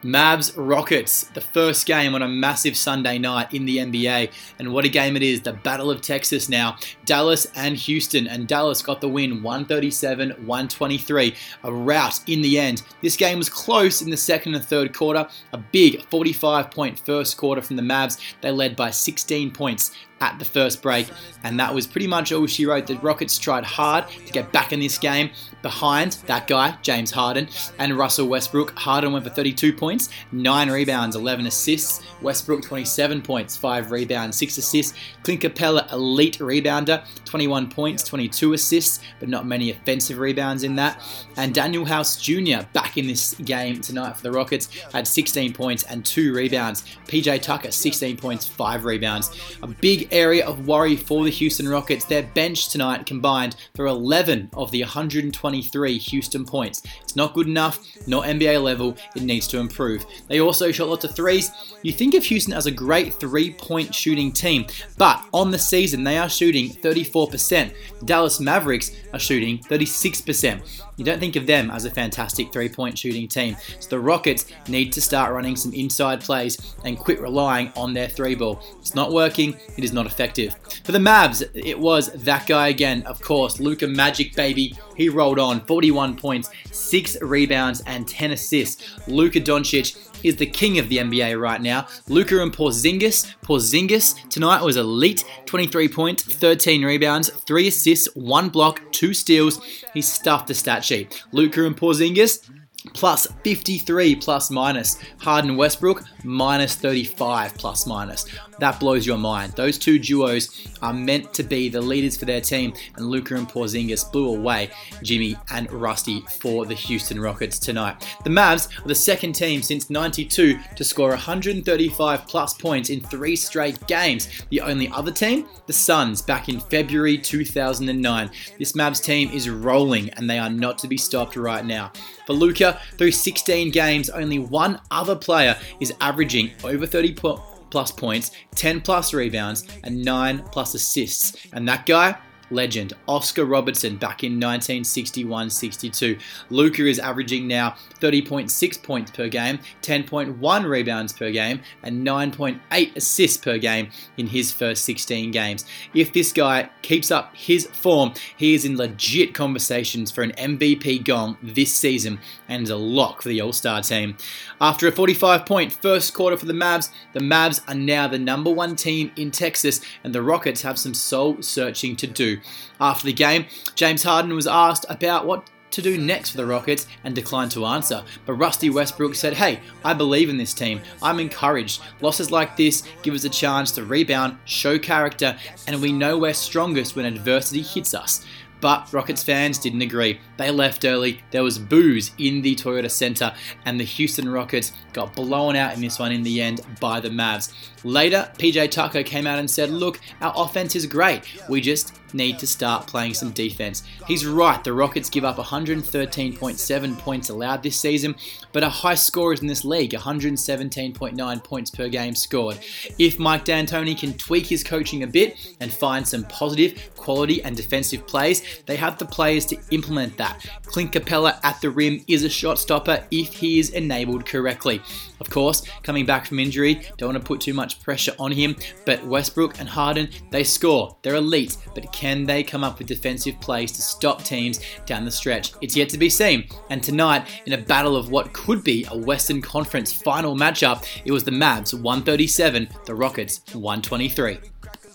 Mavs 0.04 0.52
Rockets, 0.54 1.24
the 1.32 1.40
first 1.40 1.86
game 1.86 2.14
on 2.14 2.20
a 2.20 2.28
massive 2.28 2.76
Sunday 2.76 3.18
night 3.18 3.54
in 3.54 3.64
the 3.64 3.78
NBA, 3.78 4.30
and 4.58 4.70
what 4.70 4.84
a 4.84 4.88
game 4.90 5.16
it 5.16 5.22
is! 5.22 5.40
The 5.40 5.54
Battle 5.54 5.90
of 5.90 6.02
Texas 6.02 6.50
now. 6.50 6.76
Dallas 7.06 7.46
and 7.56 7.74
Houston, 7.74 8.26
and 8.26 8.46
Dallas 8.46 8.82
got 8.82 9.00
the 9.00 9.08
win 9.08 9.42
137 9.42 10.30
123. 10.46 11.34
A 11.62 11.72
rout 11.72 12.20
in 12.26 12.42
the 12.42 12.58
end. 12.58 12.82
This 13.00 13.16
game 13.16 13.38
was 13.38 13.48
close 13.48 14.02
in 14.02 14.10
the 14.10 14.16
second 14.16 14.54
and 14.54 14.64
third 14.64 14.94
quarter. 14.94 15.26
A 15.54 15.58
big 15.58 16.02
45 16.10 16.70
point 16.70 16.98
first 16.98 17.38
quarter 17.38 17.62
from 17.62 17.76
the 17.76 17.82
Mavs. 17.82 18.20
They 18.42 18.50
led 18.50 18.76
by 18.76 18.90
16 18.90 19.52
points 19.52 19.92
at 20.20 20.38
the 20.38 20.44
first 20.44 20.80
break, 20.80 21.08
and 21.42 21.58
that 21.60 21.74
was 21.74 21.86
pretty 21.86 22.06
much 22.06 22.32
all 22.32 22.46
she 22.46 22.66
wrote. 22.66 22.86
The 22.86 22.96
Rockets 22.98 23.38
tried 23.38 23.64
hard 23.64 24.08
to 24.08 24.32
get 24.32 24.52
back 24.52 24.72
in 24.72 24.80
this 24.80 24.96
game 24.96 25.30
behind 25.60 26.12
that 26.26 26.46
guy, 26.46 26.76
James 26.82 27.10
Harden, 27.10 27.48
and 27.78 27.96
Russell 27.96 28.28
Westbrook. 28.28 28.78
Harden 28.78 29.12
went 29.12 29.24
for 29.24 29.30
32 29.30 29.72
points, 29.72 30.10
9 30.32 30.70
rebounds, 30.70 31.16
11 31.16 31.46
assists. 31.46 32.02
Westbrook, 32.22 32.62
27 32.62 33.22
points, 33.22 33.56
5 33.56 33.90
rebounds, 33.90 34.38
6 34.38 34.58
assists. 34.58 34.96
Clint 35.22 35.42
Capela, 35.42 35.90
elite 35.92 36.38
rebounder, 36.38 37.04
21 37.24 37.68
points, 37.70 38.02
22 38.02 38.54
assists, 38.54 39.00
but 39.20 39.28
not 39.28 39.46
many 39.46 39.70
offensive 39.70 40.18
rebounds 40.18 40.64
in 40.64 40.76
that. 40.76 41.02
And 41.36 41.54
Danuel 41.54 41.86
House 41.86 42.16
Jr. 42.16 42.66
back 42.72 42.96
in 42.96 43.06
this 43.06 43.34
game 43.34 43.80
tonight 43.80 44.16
for 44.16 44.22
the 44.22 44.32
Rockets, 44.32 44.68
had 44.92 45.06
16 45.06 45.52
points 45.52 45.82
and 45.84 46.04
2 46.04 46.32
rebounds. 46.34 46.84
PJ 47.06 47.42
Tucker, 47.42 47.70
16 47.70 48.16
points, 48.16 48.46
5 48.46 48.84
rebounds. 48.84 49.30
A 49.62 49.66
big 49.66 50.03
area 50.10 50.46
of 50.46 50.66
worry 50.66 50.96
for 50.96 51.24
the 51.24 51.30
Houston 51.30 51.68
Rockets. 51.68 52.04
Their 52.04 52.22
bench 52.22 52.68
tonight 52.68 53.06
combined 53.06 53.56
for 53.74 53.86
11 53.86 54.50
of 54.54 54.70
the 54.70 54.82
123 54.82 55.98
Houston 55.98 56.44
points. 56.44 56.82
It's 57.02 57.16
not 57.16 57.34
good 57.34 57.46
enough, 57.46 57.78
not 58.06 58.24
NBA 58.24 58.62
level, 58.62 58.96
it 59.14 59.22
needs 59.22 59.46
to 59.48 59.58
improve. 59.58 60.04
They 60.28 60.40
also 60.40 60.72
shot 60.72 60.88
lots 60.88 61.04
of 61.04 61.14
threes. 61.14 61.50
You 61.82 61.92
think 61.92 62.14
of 62.14 62.24
Houston 62.24 62.54
as 62.54 62.66
a 62.66 62.70
great 62.70 63.14
three 63.14 63.52
point 63.52 63.94
shooting 63.94 64.32
team, 64.32 64.66
but 64.98 65.24
on 65.32 65.50
the 65.50 65.58
season 65.58 66.04
they 66.04 66.18
are 66.18 66.28
shooting 66.28 66.70
34%. 66.70 67.74
Dallas 68.04 68.40
Mavericks 68.40 68.92
are 69.12 69.18
shooting 69.18 69.58
36%. 69.58 70.82
You 70.96 71.04
don't 71.04 71.18
think 71.18 71.36
of 71.36 71.46
them 71.46 71.70
as 71.70 71.84
a 71.84 71.90
fantastic 71.90 72.52
three 72.52 72.68
point 72.68 72.98
shooting 72.98 73.28
team. 73.28 73.56
So 73.80 73.88
the 73.88 74.00
Rockets 74.00 74.46
need 74.68 74.92
to 74.92 75.00
start 75.00 75.32
running 75.32 75.56
some 75.56 75.72
inside 75.72 76.20
plays 76.20 76.74
and 76.84 76.98
quit 76.98 77.20
relying 77.20 77.72
on 77.76 77.94
their 77.94 78.08
three 78.08 78.34
ball. 78.34 78.62
It's 78.80 78.94
not 78.94 79.12
working, 79.12 79.56
it 79.76 79.84
is 79.84 79.92
not 79.94 80.06
effective. 80.06 80.54
For 80.84 80.92
the 80.92 80.98
Mavs, 80.98 81.48
it 81.54 81.78
was 81.78 82.12
that 82.12 82.46
guy 82.46 82.68
again, 82.68 83.02
of 83.04 83.20
course, 83.20 83.60
Luka 83.60 83.86
Magic 83.86 84.34
Baby. 84.34 84.76
He 84.96 85.08
rolled 85.08 85.38
on 85.38 85.60
41 85.60 86.16
points, 86.16 86.50
6 86.70 87.22
rebounds, 87.22 87.82
and 87.86 88.06
10 88.06 88.32
assists. 88.32 88.84
Luka 89.08 89.40
Doncic 89.40 89.96
is 90.22 90.36
the 90.36 90.46
king 90.46 90.78
of 90.78 90.88
the 90.88 90.98
NBA 90.98 91.40
right 91.40 91.60
now. 91.60 91.86
Luka 92.08 92.42
and 92.42 92.52
Porzingis. 92.52 93.34
Porzingis 93.42 94.28
tonight 94.28 94.62
was 94.62 94.76
elite. 94.76 95.24
23 95.46 95.88
points, 95.88 96.22
13 96.22 96.84
rebounds, 96.84 97.30
3 97.30 97.68
assists, 97.68 98.08
1 98.14 98.48
block, 98.48 98.80
2 98.92 99.14
steals. 99.14 99.62
He 99.92 100.02
stuffed 100.02 100.48
the 100.48 100.54
stat 100.54 100.84
sheet. 100.84 101.24
Luka 101.32 101.64
and 101.64 101.76
Porzingis 101.76 102.50
plus 102.92 103.26
53 103.44 104.16
plus 104.16 104.50
minus. 104.50 104.98
Harden 105.18 105.56
Westbrook 105.56 106.04
minus 106.22 106.74
35 106.76 107.54
plus 107.54 107.86
minus. 107.86 108.26
That 108.58 108.78
blows 108.80 109.06
your 109.06 109.18
mind. 109.18 109.52
Those 109.54 109.78
two 109.78 109.98
duos 109.98 110.68
are 110.82 110.92
meant 110.92 111.32
to 111.34 111.42
be 111.42 111.68
the 111.68 111.80
leaders 111.80 112.16
for 112.16 112.24
their 112.24 112.40
team, 112.40 112.72
and 112.96 113.06
Luka 113.06 113.34
and 113.34 113.48
Porzingis 113.48 114.10
blew 114.10 114.34
away 114.34 114.70
Jimmy 115.02 115.36
and 115.50 115.70
Rusty 115.72 116.20
for 116.38 116.66
the 116.66 116.74
Houston 116.74 117.20
Rockets 117.20 117.58
tonight. 117.58 118.06
The 118.24 118.30
Mavs 118.30 118.68
are 118.84 118.88
the 118.88 118.94
second 118.94 119.34
team 119.34 119.62
since 119.62 119.90
92 119.90 120.58
to 120.76 120.84
score 120.84 121.10
135 121.10 122.26
plus 122.26 122.54
points 122.54 122.90
in 122.90 123.00
three 123.00 123.36
straight 123.36 123.84
games. 123.86 124.28
The 124.50 124.60
only 124.60 124.88
other 124.88 125.12
team, 125.12 125.46
the 125.66 125.72
Suns, 125.72 126.22
back 126.22 126.48
in 126.48 126.60
February 126.60 127.18
2009. 127.18 128.30
This 128.58 128.72
Mavs 128.72 129.02
team 129.02 129.30
is 129.30 129.48
rolling, 129.48 130.10
and 130.10 130.28
they 130.28 130.38
are 130.38 130.50
not 130.50 130.78
to 130.78 130.88
be 130.88 130.96
stopped 130.96 131.36
right 131.36 131.64
now. 131.64 131.92
For 132.26 132.32
Luka, 132.32 132.80
through 132.96 133.12
16 133.12 133.70
games, 133.70 134.10
only 134.10 134.38
one 134.38 134.80
other 134.90 135.16
player 135.16 135.56
is 135.80 135.92
averaging 136.00 136.52
over 136.62 136.86
30 136.86 137.14
po- 137.14 137.42
plus 137.74 137.90
points, 137.90 138.30
10 138.54 138.82
plus 138.82 139.12
rebounds, 139.12 139.66
and 139.82 140.04
9 140.04 140.44
plus 140.52 140.74
assists. 140.74 141.36
And 141.52 141.66
that 141.66 141.86
guy, 141.86 142.16
legend 142.50 142.92
Oscar 143.08 143.44
Robertson 143.44 143.96
back 143.96 144.24
in 144.24 144.32
1961 144.32 145.50
62. 145.50 146.18
Luka 146.50 146.86
is 146.86 146.98
averaging 146.98 147.46
now 147.46 147.76
30.6 148.00 148.82
points 148.82 149.10
per 149.10 149.28
game, 149.28 149.58
10.1 149.82 150.68
rebounds 150.68 151.12
per 151.12 151.30
game, 151.30 151.60
and 151.82 152.06
9.8 152.06 152.96
assists 152.96 153.36
per 153.36 153.58
game 153.58 153.88
in 154.16 154.26
his 154.26 154.52
first 154.52 154.84
16 154.84 155.30
games. 155.30 155.64
If 155.92 156.12
this 156.12 156.32
guy 156.32 156.70
keeps 156.82 157.10
up 157.10 157.34
his 157.34 157.66
form, 157.66 158.14
he 158.36 158.54
is 158.54 158.64
in 158.64 158.76
legit 158.76 159.34
conversations 159.34 160.10
for 160.10 160.22
an 160.22 160.32
MVP 160.32 161.04
gong 161.04 161.36
this 161.42 161.72
season 161.72 162.18
and 162.48 162.62
is 162.62 162.70
a 162.70 162.76
lock 162.76 163.22
for 163.22 163.28
the 163.28 163.40
All 163.40 163.52
Star 163.52 163.82
team. 163.82 164.16
After 164.60 164.88
a 164.88 164.92
45 164.92 165.46
point 165.46 165.72
first 165.72 166.14
quarter 166.14 166.36
for 166.36 166.46
the 166.46 166.52
Mavs, 166.52 166.90
the 167.12 167.20
Mavs 167.20 167.60
are 167.68 167.74
now 167.74 168.08
the 168.08 168.18
number 168.18 168.50
one 168.50 168.76
team 168.76 169.10
in 169.16 169.30
Texas, 169.30 169.80
and 170.02 170.14
the 170.14 170.22
Rockets 170.22 170.62
have 170.62 170.78
some 170.78 170.94
soul 170.94 171.40
searching 171.42 171.96
to 171.96 172.06
do. 172.06 172.33
After 172.80 173.06
the 173.06 173.12
game, 173.12 173.46
James 173.74 174.02
Harden 174.02 174.34
was 174.34 174.46
asked 174.46 174.86
about 174.88 175.26
what 175.26 175.48
to 175.74 175.82
do 175.82 175.98
next 175.98 176.30
for 176.30 176.36
the 176.36 176.46
Rockets 176.46 176.86
and 177.02 177.14
declined 177.14 177.50
to 177.50 177.66
answer. 177.66 178.04
But 178.24 178.34
Rusty 178.34 178.70
Westbrook 178.70 179.14
said, 179.14 179.34
Hey, 179.34 179.60
I 179.84 179.92
believe 179.92 180.30
in 180.30 180.36
this 180.36 180.54
team. 180.54 180.80
I'm 181.02 181.18
encouraged. 181.18 181.82
Losses 182.00 182.30
like 182.30 182.56
this 182.56 182.84
give 183.02 183.14
us 183.14 183.24
a 183.24 183.28
chance 183.28 183.72
to 183.72 183.84
rebound, 183.84 184.38
show 184.44 184.78
character, 184.78 185.36
and 185.66 185.82
we 185.82 185.92
know 185.92 186.16
we're 186.16 186.34
strongest 186.34 186.94
when 186.94 187.04
adversity 187.04 187.62
hits 187.62 187.92
us. 187.92 188.24
But 188.64 188.90
Rockets 188.94 189.22
fans 189.22 189.58
didn't 189.58 189.82
agree. 189.82 190.18
They 190.38 190.50
left 190.50 190.86
early. 190.86 191.20
There 191.32 191.42
was 191.42 191.58
booze 191.58 192.12
in 192.16 192.40
the 192.40 192.54
Toyota 192.54 192.90
Center, 192.90 193.34
and 193.66 193.78
the 193.78 193.84
Houston 193.84 194.26
Rockets 194.26 194.72
got 194.94 195.14
blown 195.14 195.54
out 195.54 195.74
in 195.74 195.82
this 195.82 195.98
one 195.98 196.12
in 196.12 196.22
the 196.22 196.40
end 196.40 196.62
by 196.80 196.98
the 196.98 197.10
Mavs. 197.10 197.52
Later, 197.84 198.32
PJ 198.38 198.70
Tucker 198.70 199.02
came 199.02 199.26
out 199.26 199.38
and 199.38 199.50
said, 199.50 199.68
Look, 199.68 200.00
our 200.22 200.32
offense 200.34 200.74
is 200.76 200.86
great. 200.86 201.24
We 201.50 201.60
just 201.60 201.92
need 202.14 202.38
to 202.38 202.46
start 202.46 202.86
playing 202.86 203.12
some 203.12 203.32
defense. 203.32 203.82
He's 204.06 204.24
right, 204.24 204.62
the 204.62 204.72
Rockets 204.72 205.10
give 205.10 205.24
up 205.24 205.36
113.7 205.36 206.98
points 206.98 207.28
allowed 207.28 207.62
this 207.62 207.78
season, 207.78 208.14
but 208.52 208.62
are 208.62 208.70
high 208.70 208.94
scorers 208.94 209.42
in 209.42 209.48
this 209.48 209.64
league, 209.64 209.90
117.9 209.90 211.44
points 211.44 211.70
per 211.70 211.88
game 211.88 212.14
scored. 212.14 212.58
If 212.98 213.18
Mike 213.18 213.44
D'Antoni 213.44 213.98
can 213.98 214.14
tweak 214.14 214.46
his 214.46 214.64
coaching 214.64 215.02
a 215.02 215.06
bit 215.06 215.56
and 215.60 215.72
find 215.72 216.06
some 216.06 216.24
positive, 216.24 216.90
quality, 216.96 217.42
and 217.42 217.56
defensive 217.56 218.06
plays, 218.06 218.53
they 218.66 218.76
have 218.76 218.98
the 218.98 219.04
players 219.04 219.46
to 219.46 219.58
implement 219.70 220.16
that. 220.16 220.44
Clint 220.64 220.92
Capela 220.92 221.38
at 221.42 221.60
the 221.60 221.70
rim 221.70 222.04
is 222.08 222.24
a 222.24 222.28
shot 222.28 222.58
stopper 222.58 223.04
if 223.10 223.32
he 223.32 223.58
is 223.58 223.70
enabled 223.70 224.26
correctly. 224.26 224.82
Of 225.20 225.30
course, 225.30 225.62
coming 225.82 226.04
back 226.04 226.26
from 226.26 226.38
injury, 226.38 226.86
don't 226.96 227.12
want 227.12 227.22
to 227.22 227.26
put 227.26 227.40
too 227.40 227.54
much 227.54 227.82
pressure 227.82 228.14
on 228.18 228.32
him, 228.32 228.56
but 228.84 229.04
Westbrook 229.06 229.60
and 229.60 229.68
Harden, 229.68 230.08
they 230.30 230.44
score. 230.44 230.96
They're 231.02 231.14
elite, 231.14 231.56
but 231.74 231.92
can 231.92 232.24
they 232.24 232.42
come 232.42 232.64
up 232.64 232.78
with 232.78 232.88
defensive 232.88 233.40
plays 233.40 233.72
to 233.72 233.82
stop 233.82 234.22
teams 234.22 234.60
down 234.86 235.04
the 235.04 235.10
stretch? 235.10 235.52
It's 235.60 235.76
yet 235.76 235.88
to 235.90 235.98
be 235.98 236.10
seen. 236.10 236.48
And 236.70 236.82
tonight, 236.82 237.42
in 237.46 237.52
a 237.52 237.58
battle 237.58 237.96
of 237.96 238.10
what 238.10 238.32
could 238.32 238.64
be 238.64 238.86
a 238.90 238.96
Western 238.96 239.40
Conference 239.40 239.92
final 239.92 240.36
matchup, 240.36 240.86
it 241.04 241.12
was 241.12 241.24
the 241.24 241.30
Mavs 241.30 241.74
137, 241.74 242.68
the 242.86 242.94
Rockets 242.94 243.40
123. 243.54 244.38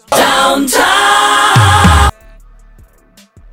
Downtown! 0.10 2.09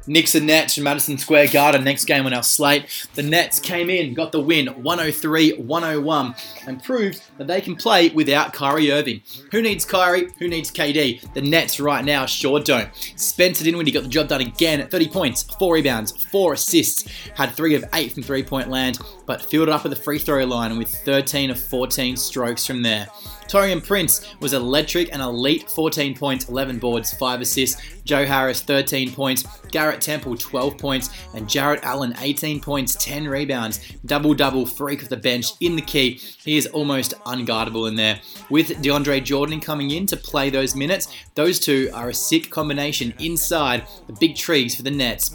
Knicks 0.06 0.34
and 0.34 0.46
Nets 0.46 0.74
from 0.74 0.84
Madison 0.84 1.18
Square 1.18 1.48
Garden. 1.48 1.84
Next 1.84 2.04
game 2.04 2.26
on 2.26 2.32
our 2.32 2.42
slate. 2.42 2.86
The 3.14 3.22
Nets 3.22 3.58
came 3.58 3.90
in, 3.90 4.14
got 4.14 4.32
the 4.32 4.40
win 4.40 4.68
103 4.68 5.54
101, 5.54 6.34
and 6.66 6.82
proved 6.82 7.22
that 7.38 7.46
they 7.46 7.60
can 7.60 7.76
play 7.76 8.10
without 8.10 8.52
Kyrie 8.52 8.92
Irving. 8.92 9.22
Who 9.50 9.62
needs 9.62 9.84
Kyrie? 9.84 10.28
Who 10.38 10.48
needs 10.48 10.70
KD? 10.70 11.32
The 11.34 11.42
Nets 11.42 11.80
right 11.80 12.04
now 12.04 12.26
sure 12.26 12.60
don't. 12.60 12.88
Spencer 13.16 13.64
Dinwiddie 13.64 13.90
got 13.90 14.04
the 14.04 14.08
job 14.08 14.28
done 14.28 14.40
again 14.40 14.80
at 14.80 14.90
30 14.90 15.08
points, 15.08 15.42
4 15.42 15.74
rebounds, 15.74 16.12
4 16.26 16.52
assists, 16.54 17.08
had 17.34 17.50
3 17.52 17.74
of 17.74 17.84
8 17.92 18.12
from 18.12 18.22
three 18.22 18.42
point 18.42 18.68
land, 18.68 18.98
but 19.26 19.42
filled 19.42 19.68
it 19.68 19.74
up 19.74 19.84
at 19.84 19.90
the 19.90 19.96
free 19.96 20.18
throw 20.18 20.44
line 20.44 20.78
with 20.78 20.88
13 20.88 21.50
of 21.50 21.58
14 21.58 22.16
strokes 22.16 22.66
from 22.66 22.82
there. 22.82 23.08
Taurean 23.48 23.84
Prince 23.84 24.34
was 24.40 24.52
electric 24.52 25.12
and 25.12 25.22
elite 25.22 25.70
14 25.70 26.16
points, 26.16 26.48
11 26.48 26.78
boards, 26.78 27.12
5 27.14 27.40
assists. 27.40 27.80
Joe 28.04 28.24
Harris 28.24 28.60
13 28.60 29.12
points, 29.12 29.44
Garrett 29.72 30.00
Temple 30.00 30.36
12 30.36 30.78
points, 30.78 31.10
and 31.34 31.48
Jarrett 31.48 31.82
Allen 31.82 32.14
18 32.18 32.60
points, 32.60 32.94
10 32.96 33.26
rebounds. 33.26 33.80
Double 34.04 34.34
double 34.34 34.64
freak 34.64 35.02
of 35.02 35.08
the 35.08 35.16
bench 35.16 35.52
in 35.60 35.74
the 35.74 35.82
key. 35.82 36.20
He 36.44 36.56
is 36.56 36.66
almost 36.68 37.14
unguardable 37.24 37.88
in 37.88 37.96
there. 37.96 38.20
With 38.48 38.68
DeAndre 38.82 39.24
Jordan 39.24 39.60
coming 39.60 39.90
in 39.90 40.06
to 40.06 40.16
play 40.16 40.50
those 40.50 40.76
minutes, 40.76 41.08
those 41.34 41.58
two 41.58 41.90
are 41.92 42.10
a 42.10 42.14
sick 42.14 42.50
combination 42.50 43.12
inside 43.18 43.86
the 44.06 44.12
big 44.12 44.36
trees 44.36 44.74
for 44.74 44.82
the 44.82 44.90
Nets. 44.90 45.34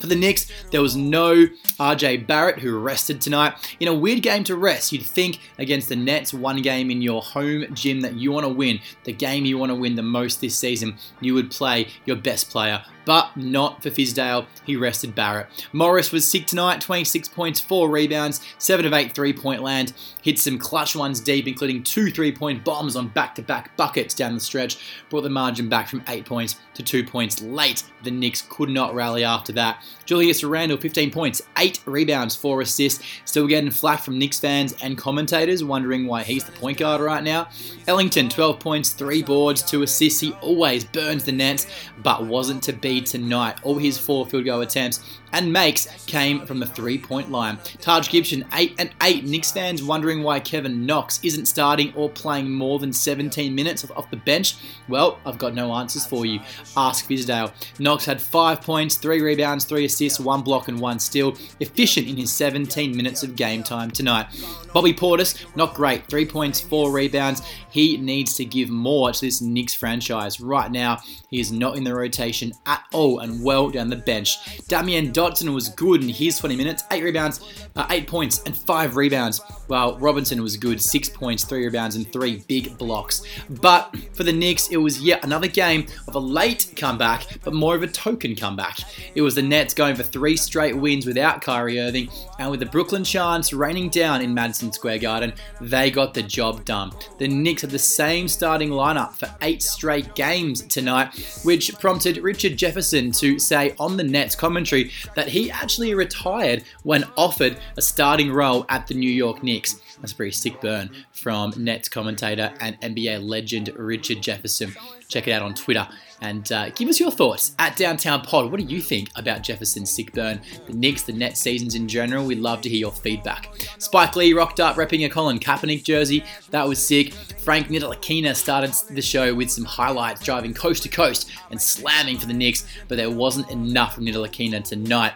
For 0.00 0.06
the 0.06 0.16
Knicks, 0.16 0.50
there 0.70 0.82
was 0.82 0.96
no 0.96 1.46
RJ 1.78 2.26
Barrett 2.26 2.58
who 2.58 2.78
rested 2.78 3.20
tonight. 3.20 3.54
In 3.80 3.88
a 3.88 3.94
weird 3.94 4.22
game 4.22 4.44
to 4.44 4.56
rest, 4.56 4.92
you'd 4.92 5.02
think 5.02 5.40
against 5.58 5.88
the 5.88 5.96
Nets, 5.96 6.34
one 6.34 6.62
game 6.62 6.90
in 6.90 7.02
your 7.02 7.22
home 7.22 7.66
gym 7.72 8.00
that 8.00 8.14
you 8.14 8.32
want 8.32 8.44
to 8.44 8.52
win, 8.52 8.80
the 9.04 9.12
game 9.12 9.44
you 9.44 9.58
want 9.58 9.70
to 9.70 9.76
win 9.76 9.94
the 9.94 10.02
most 10.02 10.40
this 10.40 10.56
season, 10.56 10.96
you 11.20 11.34
would 11.34 11.50
play 11.50 11.88
your 12.04 12.16
best 12.16 12.50
player 12.50 12.82
but 13.06 13.34
not 13.34 13.82
for 13.82 13.88
Fizdale. 13.88 14.44
He 14.66 14.76
rested 14.76 15.14
Barrett. 15.14 15.46
Morris 15.72 16.12
was 16.12 16.26
sick 16.26 16.46
tonight, 16.46 16.82
26 16.82 17.28
points, 17.28 17.60
4 17.60 17.88
rebounds, 17.88 18.42
7 18.58 18.84
of 18.84 18.92
8 18.92 19.14
three 19.14 19.32
point 19.32 19.62
land. 19.62 19.94
Hit 20.20 20.38
some 20.38 20.58
clutch 20.58 20.94
ones 20.94 21.20
deep, 21.20 21.46
including 21.46 21.82
two 21.82 22.10
three 22.10 22.32
point 22.32 22.64
bombs 22.64 22.96
on 22.96 23.08
back 23.08 23.34
to 23.36 23.42
back 23.42 23.74
buckets 23.78 24.12
down 24.12 24.34
the 24.34 24.40
stretch. 24.40 24.76
Brought 25.08 25.22
the 25.22 25.30
margin 25.30 25.68
back 25.70 25.88
from 25.88 26.02
8 26.08 26.26
points 26.26 26.56
to 26.74 26.82
2 26.82 27.04
points 27.04 27.40
late. 27.40 27.84
The 28.02 28.10
Knicks 28.10 28.42
could 28.48 28.68
not 28.68 28.94
rally 28.94 29.24
after 29.24 29.52
that. 29.54 29.82
Julius 30.04 30.42
Randle, 30.44 30.76
15 30.76 31.10
points, 31.10 31.42
8 31.56 31.80
rebounds, 31.86 32.36
4 32.36 32.60
assists. 32.60 33.04
Still 33.24 33.46
getting 33.46 33.70
flack 33.70 34.00
from 34.00 34.18
Knicks 34.18 34.40
fans 34.40 34.74
and 34.82 34.98
commentators, 34.98 35.62
wondering 35.64 36.06
why 36.06 36.24
he's 36.24 36.44
the 36.44 36.52
point 36.52 36.78
guard 36.78 37.00
right 37.00 37.22
now. 37.22 37.48
Ellington, 37.86 38.28
12 38.28 38.58
points, 38.58 38.90
3 38.90 39.22
boards, 39.22 39.62
2 39.62 39.82
assists. 39.82 40.20
He 40.20 40.32
always 40.34 40.84
burns 40.84 41.24
the 41.24 41.32
nets, 41.32 41.66
but 42.02 42.26
wasn't 42.26 42.62
to 42.64 42.72
be 42.72 42.95
tonight. 43.00 43.56
All 43.62 43.78
his 43.78 43.98
four 43.98 44.26
field 44.26 44.44
goal 44.44 44.60
attempts 44.60 45.00
and 45.36 45.52
makes 45.52 45.86
came 46.06 46.46
from 46.46 46.58
the 46.58 46.66
three 46.66 46.96
point 46.96 47.30
line. 47.30 47.58
Taj 47.78 48.08
Gibson, 48.08 48.44
8 48.54 48.74
and 48.78 48.90
8. 49.02 49.24
Knicks 49.24 49.52
fans 49.52 49.82
wondering 49.82 50.22
why 50.22 50.40
Kevin 50.40 50.86
Knox 50.86 51.20
isn't 51.22 51.44
starting 51.44 51.92
or 51.94 52.08
playing 52.08 52.50
more 52.50 52.78
than 52.78 52.92
17 52.92 53.54
minutes 53.54 53.86
off 53.94 54.10
the 54.10 54.16
bench? 54.16 54.56
Well, 54.88 55.18
I've 55.26 55.36
got 55.36 55.54
no 55.54 55.74
answers 55.74 56.06
for 56.06 56.24
you. 56.24 56.40
Ask 56.76 57.06
Fizdale. 57.06 57.52
Knox 57.78 58.06
had 58.06 58.20
5 58.20 58.62
points, 58.62 58.94
3 58.96 59.20
rebounds, 59.20 59.66
3 59.66 59.84
assists, 59.84 60.18
1 60.18 60.40
block, 60.40 60.68
and 60.68 60.80
1 60.80 60.98
steal. 60.98 61.36
Efficient 61.60 62.08
in 62.08 62.16
his 62.16 62.32
17 62.32 62.96
minutes 62.96 63.22
of 63.22 63.36
game 63.36 63.62
time 63.62 63.90
tonight. 63.90 64.26
Bobby 64.72 64.94
Portis, 64.94 65.44
not 65.54 65.74
great. 65.74 66.06
3 66.06 66.24
points, 66.24 66.60
4 66.60 66.90
rebounds. 66.90 67.42
He 67.70 67.98
needs 67.98 68.34
to 68.34 68.44
give 68.46 68.70
more 68.70 69.12
to 69.12 69.20
this 69.20 69.42
Knicks 69.42 69.74
franchise. 69.74 70.40
Right 70.40 70.70
now, 70.70 70.98
he 71.28 71.40
is 71.40 71.52
not 71.52 71.76
in 71.76 71.84
the 71.84 71.94
rotation 71.94 72.52
at 72.64 72.82
all 72.92 73.18
and 73.18 73.44
well 73.44 73.68
down 73.68 73.90
the 73.90 73.96
bench. 73.96 74.38
Damyean 74.68 75.12
Dotson 75.26 75.52
was 75.52 75.68
good 75.70 76.02
in 76.02 76.08
his 76.08 76.38
20 76.38 76.56
minutes, 76.56 76.84
8 76.90 77.02
rebounds, 77.02 77.40
uh, 77.74 77.86
8 77.90 78.06
points, 78.06 78.42
and 78.46 78.56
5 78.56 78.96
rebounds, 78.96 79.40
while 79.66 79.98
Robinson 79.98 80.42
was 80.42 80.56
good, 80.56 80.80
6 80.80 81.08
points, 81.10 81.44
3 81.44 81.64
rebounds, 81.64 81.96
and 81.96 82.10
3 82.12 82.44
big 82.48 82.76
blocks. 82.78 83.22
But 83.48 83.94
for 84.12 84.22
the 84.22 84.32
Knicks, 84.32 84.68
it 84.68 84.76
was 84.76 85.00
yet 85.02 85.24
another 85.24 85.48
game 85.48 85.86
of 86.08 86.14
a 86.14 86.18
late 86.18 86.72
comeback, 86.76 87.26
but 87.44 87.54
more 87.54 87.74
of 87.74 87.82
a 87.82 87.86
token 87.86 88.34
comeback. 88.34 88.78
It 89.14 89.22
was 89.22 89.34
the 89.34 89.42
Nets 89.42 89.74
going 89.74 89.96
for 89.96 90.02
3 90.02 90.36
straight 90.36 90.76
wins 90.76 91.06
without 91.06 91.40
Kyrie 91.40 91.80
Irving, 91.80 92.08
and 92.38 92.50
with 92.50 92.60
the 92.60 92.66
Brooklyn 92.66 93.04
Chants 93.04 93.52
raining 93.52 93.90
down 93.90 94.22
in 94.22 94.34
Madison 94.34 94.72
Square 94.72 94.98
Garden, 94.98 95.32
they 95.60 95.90
got 95.90 96.14
the 96.14 96.22
job 96.22 96.64
done. 96.64 96.92
The 97.18 97.28
Knicks 97.28 97.62
had 97.62 97.70
the 97.70 97.78
same 97.78 98.28
starting 98.28 98.70
lineup 98.70 99.14
for 99.14 99.34
8 99.42 99.62
straight 99.62 100.14
games 100.14 100.62
tonight, 100.62 101.14
which 101.44 101.76
prompted 101.78 102.18
Richard 102.18 102.56
Jefferson 102.56 103.12
to 103.12 103.38
say 103.38 103.74
on 103.78 103.96
the 103.96 104.04
Nets 104.04 104.36
commentary 104.36 104.90
that 105.14 105.28
he 105.28 105.50
actually 105.50 105.94
retired 105.94 106.64
when 106.82 107.04
offered 107.16 107.58
a 107.76 107.82
starting 107.82 108.30
role 108.30 108.66
at 108.68 108.86
the 108.86 108.94
New 108.94 109.10
York 109.10 109.42
Knicks. 109.42 109.55
That's 110.00 110.12
a 110.12 110.16
pretty 110.16 110.32
sick 110.32 110.60
burn 110.60 110.90
from 111.12 111.52
Nets 111.56 111.88
commentator 111.88 112.52
and 112.60 112.80
NBA 112.80 113.26
legend 113.26 113.70
Richard 113.76 114.22
Jefferson. 114.22 114.74
Check 115.08 115.28
it 115.28 115.32
out 115.32 115.42
on 115.42 115.54
Twitter 115.54 115.86
and 116.20 116.50
uh, 116.52 116.70
give 116.70 116.88
us 116.88 116.98
your 116.98 117.10
thoughts 117.10 117.54
at 117.58 117.76
Downtown 117.76 118.22
Pod. 118.22 118.50
What 118.50 118.60
do 118.60 118.66
you 118.66 118.80
think 118.80 119.10
about 119.16 119.42
Jefferson's 119.42 119.90
sick 119.90 120.12
burn, 120.12 120.40
the 120.66 120.72
Knicks, 120.72 121.02
the 121.02 121.12
Nets 121.12 121.40
seasons 121.40 121.74
in 121.74 121.88
general? 121.88 122.24
We'd 122.24 122.38
love 122.38 122.60
to 122.62 122.68
hear 122.68 122.78
your 122.78 122.92
feedback. 122.92 123.54
Spike 123.78 124.16
Lee 124.16 124.32
rocked 124.32 124.60
up 124.60 124.76
repping 124.76 125.04
a 125.04 125.08
Colin 125.08 125.38
Kaepernick 125.38 125.84
jersey. 125.84 126.24
That 126.50 126.66
was 126.66 126.84
sick. 126.84 127.12
Frank 127.12 127.68
Ntilikina 127.68 128.34
started 128.34 128.72
the 128.90 129.02
show 129.02 129.34
with 129.34 129.50
some 129.50 129.64
highlights, 129.64 130.22
driving 130.22 130.54
coast 130.54 130.82
to 130.84 130.88
coast 130.88 131.30
and 131.50 131.60
slamming 131.60 132.18
for 132.18 132.26
the 132.26 132.34
Knicks, 132.34 132.66
but 132.88 132.96
there 132.96 133.10
wasn't 133.10 133.50
enough 133.50 133.94
from 133.94 134.06
Ntilikina 134.06 134.64
tonight. 134.64 135.12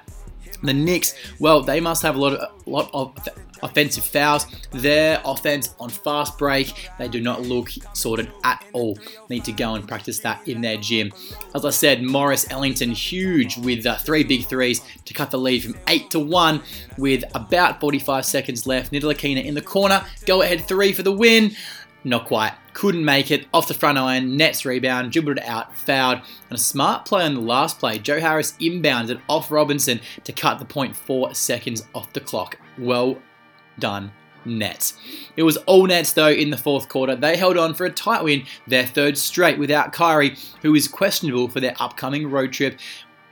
The 0.62 0.74
Knicks, 0.74 1.14
well, 1.38 1.62
they 1.62 1.80
must 1.80 2.02
have 2.02 2.16
a 2.16 2.18
lot 2.18 2.34
of, 2.34 2.66
a 2.66 2.70
lot 2.70 2.90
of 2.92 3.16
offensive 3.62 4.04
fouls. 4.04 4.46
Their 4.70 5.20
offense 5.24 5.74
on 5.78 5.90
fast 5.90 6.38
break, 6.38 6.90
they 6.98 7.08
do 7.08 7.20
not 7.20 7.42
look 7.42 7.70
sorted 7.92 8.30
at 8.44 8.64
all. 8.72 8.98
Need 9.28 9.44
to 9.44 9.52
go 9.52 9.74
and 9.74 9.86
practice 9.86 10.18
that 10.20 10.46
in 10.48 10.60
their 10.60 10.76
gym. 10.76 11.12
As 11.54 11.64
I 11.64 11.70
said, 11.70 12.02
Morris 12.02 12.50
Ellington 12.50 12.90
huge 12.90 13.56
with 13.58 13.86
uh, 13.86 13.96
three 13.98 14.24
big 14.24 14.46
threes 14.46 14.80
to 15.04 15.14
cut 15.14 15.30
the 15.30 15.38
lead 15.38 15.64
from 15.64 15.76
8 15.88 16.10
to 16.10 16.20
1 16.20 16.62
with 16.98 17.24
about 17.34 17.80
45 17.80 18.24
seconds 18.24 18.66
left. 18.66 18.92
Ntilikina 18.92 19.44
in 19.44 19.54
the 19.54 19.62
corner, 19.62 20.04
go 20.26 20.42
ahead 20.42 20.62
three 20.62 20.92
for 20.92 21.02
the 21.02 21.12
win. 21.12 21.52
Not 22.02 22.26
quite. 22.26 22.54
Couldn't 22.72 23.04
make 23.04 23.30
it. 23.30 23.46
Off 23.52 23.68
the 23.68 23.74
front 23.74 23.98
iron, 23.98 24.36
Nets 24.36 24.64
rebound, 24.64 25.12
dribbled 25.12 25.36
it 25.36 25.44
out, 25.44 25.76
fouled. 25.76 26.20
And 26.48 26.58
a 26.58 26.62
smart 26.62 27.04
play 27.04 27.24
on 27.24 27.34
the 27.34 27.40
last 27.40 27.78
play. 27.78 27.98
Joe 27.98 28.20
Harris 28.20 28.52
inbounded 28.52 29.20
off 29.28 29.50
Robinson 29.50 30.00
to 30.24 30.32
cut 30.32 30.58
the 30.58 30.64
point 30.64 30.96
four 30.96 31.34
seconds 31.34 31.86
off 31.94 32.12
the 32.14 32.20
clock. 32.20 32.56
Well 32.78 33.18
done. 33.80 34.12
Nets. 34.44 34.94
It 35.36 35.42
was 35.42 35.56
all 35.58 35.86
Nets 35.86 36.12
though 36.12 36.30
in 36.30 36.50
the 36.50 36.56
fourth 36.56 36.88
quarter. 36.88 37.14
They 37.14 37.36
held 37.36 37.58
on 37.58 37.74
for 37.74 37.84
a 37.84 37.90
tight 37.90 38.24
win, 38.24 38.46
their 38.66 38.86
third 38.86 39.18
straight 39.18 39.58
without 39.58 39.92
Kyrie, 39.92 40.36
who 40.62 40.74
is 40.74 40.88
questionable 40.88 41.48
for 41.48 41.60
their 41.60 41.74
upcoming 41.78 42.30
road 42.30 42.52
trip. 42.52 42.78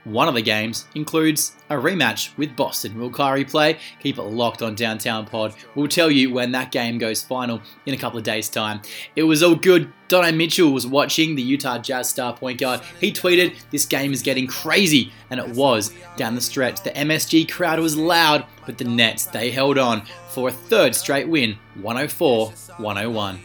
One 0.05 0.27
of 0.27 0.33
the 0.33 0.41
games 0.41 0.85
includes 0.95 1.53
a 1.69 1.75
rematch 1.75 2.35
with 2.37 2.55
Boston. 2.55 2.97
Will 2.97 3.09
Kyrie 3.09 3.43
play? 3.45 3.77
Keep 3.99 4.17
it 4.17 4.23
locked 4.23 4.61
on 4.61 4.73
Downtown 4.73 5.25
Pod. 5.25 5.53
We'll 5.75 5.89
tell 5.89 6.09
you 6.09 6.33
when 6.33 6.51
that 6.53 6.71
game 6.71 6.97
goes 6.97 7.21
final 7.21 7.61
in 7.85 7.93
a 7.93 7.97
couple 7.97 8.17
of 8.17 8.23
days' 8.23 8.49
time. 8.49 8.81
It 9.15 9.23
was 9.23 9.43
all 9.43 9.55
good. 9.55 9.91
Donovan 10.07 10.37
Mitchell 10.37 10.71
was 10.71 10.87
watching 10.87 11.35
the 11.35 11.41
Utah 11.43 11.77
Jazz 11.77 12.09
star 12.09 12.35
point 12.35 12.59
guard. 12.59 12.81
He 12.99 13.11
tweeted, 13.11 13.55
This 13.71 13.85
game 13.85 14.13
is 14.13 14.21
getting 14.23 14.47
crazy. 14.47 15.11
And 15.29 15.39
it 15.39 15.49
was 15.49 15.93
down 16.17 16.33
the 16.33 16.41
stretch. 16.41 16.81
The 16.81 16.91
MSG 16.91 17.51
crowd 17.51 17.79
was 17.79 17.95
loud, 17.95 18.45
but 18.65 18.77
the 18.77 18.85
Nets, 18.85 19.25
they 19.25 19.51
held 19.51 19.77
on 19.77 20.03
for 20.29 20.49
a 20.49 20.51
third 20.51 20.95
straight 20.95 21.27
win 21.27 21.57
104 21.75 22.49
101. 22.77 23.39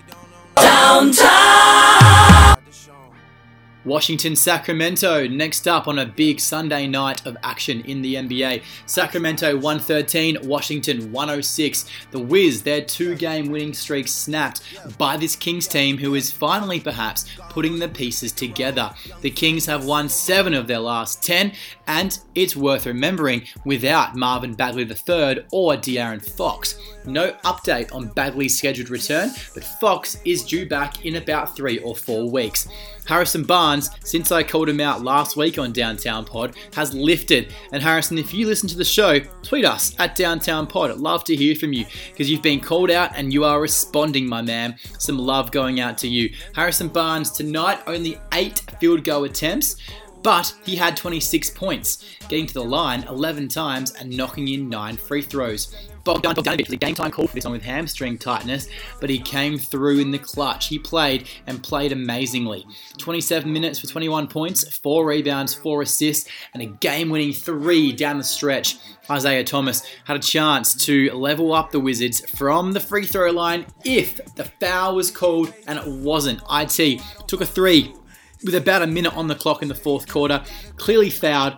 Downtown! 0.57 2.54
Washington 3.85 4.35
Sacramento 4.35 5.29
next 5.29 5.68
up 5.68 5.87
on 5.87 5.99
a 5.99 6.07
big 6.07 6.40
Sunday 6.40 6.87
night 6.87 7.27
of 7.27 7.37
action 7.42 7.83
in 7.83 8.01
the 8.01 8.14
NBA. 8.14 8.62
Sacramento 8.87 9.57
113, 9.57 10.38
Washington 10.44 11.12
106. 11.12 11.85
The 12.11 12.18
Wiz, 12.18 12.62
their 12.62 12.83
two 12.83 13.14
game 13.14 13.51
winning 13.51 13.75
streak 13.75 14.09
snapped 14.09 14.62
by 14.97 15.16
this 15.16 15.37
Kings 15.37 15.68
team 15.68 15.99
who 15.99 16.14
is 16.14 16.33
finally 16.33 16.81
perhaps 16.81 17.27
putting 17.51 17.79
the 17.79 17.88
pieces 17.88 18.33
together. 18.33 18.92
The 19.20 19.31
Kings 19.31 19.66
have 19.66 19.85
won 19.85 20.09
seven 20.09 20.55
of 20.55 20.66
their 20.66 20.81
last 20.81 21.23
10, 21.23 21.53
and 21.87 22.18
it's 22.35 22.57
worth 22.57 22.87
remembering 22.87 23.47
without 23.64 24.16
Marvin 24.16 24.55
Bagley 24.55 24.85
III 24.85 25.44
or 25.53 25.75
De'Aaron 25.75 26.25
Fox. 26.25 26.79
No 27.05 27.33
update 27.44 27.94
on 27.94 28.09
Bagley's 28.09 28.57
scheduled 28.57 28.88
return, 28.88 29.31
but 29.53 29.62
Fox 29.62 30.18
is 30.25 30.42
due 30.42 30.66
back 30.66 31.05
in 31.05 31.16
about 31.16 31.55
three 31.55 31.79
or 31.81 31.94
four 31.94 32.31
weeks. 32.31 32.66
Harrison 33.07 33.45
Barnes, 33.45 33.90
since 34.05 34.33
I 34.33 34.43
called 34.43 34.69
him 34.69 34.81
out 34.81 35.03
last 35.03 35.37
week 35.37 35.59
on 35.59 35.73
Downtown 35.73 36.25
Pod, 36.25 36.55
has 36.75 36.95
lifted. 36.95 37.53
And 37.73 37.83
Harrison, 37.83 38.19
if 38.19 38.33
you 38.33 38.47
listen 38.47 38.69
to 38.71 38.77
the 38.77 38.85
show, 38.85 39.21
tweet 39.43 39.64
us 39.64 39.95
at 39.99 40.17
Downtown 40.17 40.67
Pod. 40.67 40.90
I'd 40.90 40.99
love 40.99 41.25
to 41.25 41.37
hear 41.37 41.55
from 41.55 41.73
you 41.73 41.85
because 42.11 42.31
you've 42.31 42.43
been 42.43 42.61
called 42.61 42.90
out 42.90 43.12
and 43.14 43.33
you 43.33 43.45
are 43.45 43.61
responding, 43.61 44.29
my 44.29 44.43
man. 44.43 44.77
Some 44.99 45.19
love 45.19 45.51
going 45.51 45.81
out 45.81 45.99
to 45.99 46.09
you. 46.09 46.35
Harrison 46.55 46.88
Barnes 46.88 47.31
tonight, 47.31 47.81
only 47.87 48.19
eight 48.33 48.62
field 48.81 49.05
goal 49.05 49.25
attempts 49.25 49.77
but 50.25 50.55
he 50.64 50.75
had 50.75 50.97
26 50.97 51.51
points, 51.51 52.03
getting 52.29 52.47
to 52.47 52.55
the 52.55 52.64
line 52.64 53.05
11 53.05 53.47
times 53.49 53.93
and 53.93 54.11
knocking 54.11 54.49
in 54.49 54.71
9 54.71 54.97
free 54.97 55.21
throws. 55.21 55.77
Bogdan 56.05 56.35
Bogdanovic 56.35 56.67
was 56.67 56.73
a 56.75 56.77
game 56.77 56.95
time 56.95 57.11
call 57.11 57.27
for 57.27 57.35
this 57.35 57.45
one 57.45 57.53
with 57.53 57.62
hamstring 57.62 58.19
tightness, 58.19 58.69
but 59.01 59.09
he 59.09 59.19
came 59.19 59.57
through 59.57 60.01
in 60.01 60.11
the 60.11 60.19
clutch. 60.19 60.69
He 60.69 60.79
played 60.79 61.27
and 61.47 61.62
played 61.62 61.93
amazingly. 61.93 62.67
27 62.99 63.51
minutes 63.51 63.81
for 63.81 63.87
21 63.87 64.29
points, 64.29 64.77
4 64.77 65.07
rebounds, 65.07 65.55
4 65.55 65.83
assists, 65.83 66.29
and 66.53 66.62
a 66.62 66.67
game 66.67 67.09
winning 67.09 67.33
3 67.33 67.93
down 67.93 68.19
the 68.19 68.25
stretch. 68.25 68.77
Isaiah 69.11 69.45
Thomas 69.45 69.83
had 70.05 70.17
a 70.17 70.21
chance 70.21 70.75
to 70.87 71.11
level 71.12 71.53
up 71.55 71.71
the 71.71 71.81
Wizards 71.81 72.21
from 72.31 72.73
the 72.73 72.81
free 72.81 73.07
throw 73.07 73.31
line 73.31 73.67
if 73.85 74.21
the 74.35 74.45
foul 74.45 74.97
was 74.97 75.11
called, 75.11 75.55
and 75.67 75.79
it 75.79 75.87
wasn't. 75.87 76.40
IT 76.51 77.01
took 77.27 77.40
a 77.40 77.47
3 77.47 77.95
with 78.45 78.55
about 78.55 78.83
a 78.83 78.87
minute 78.87 79.17
on 79.17 79.27
the 79.27 79.35
clock 79.35 79.62
in 79.62 79.69
the 79.69 79.75
fourth 79.75 80.07
quarter, 80.07 80.45
clearly 80.77 81.09
fouled, 81.09 81.55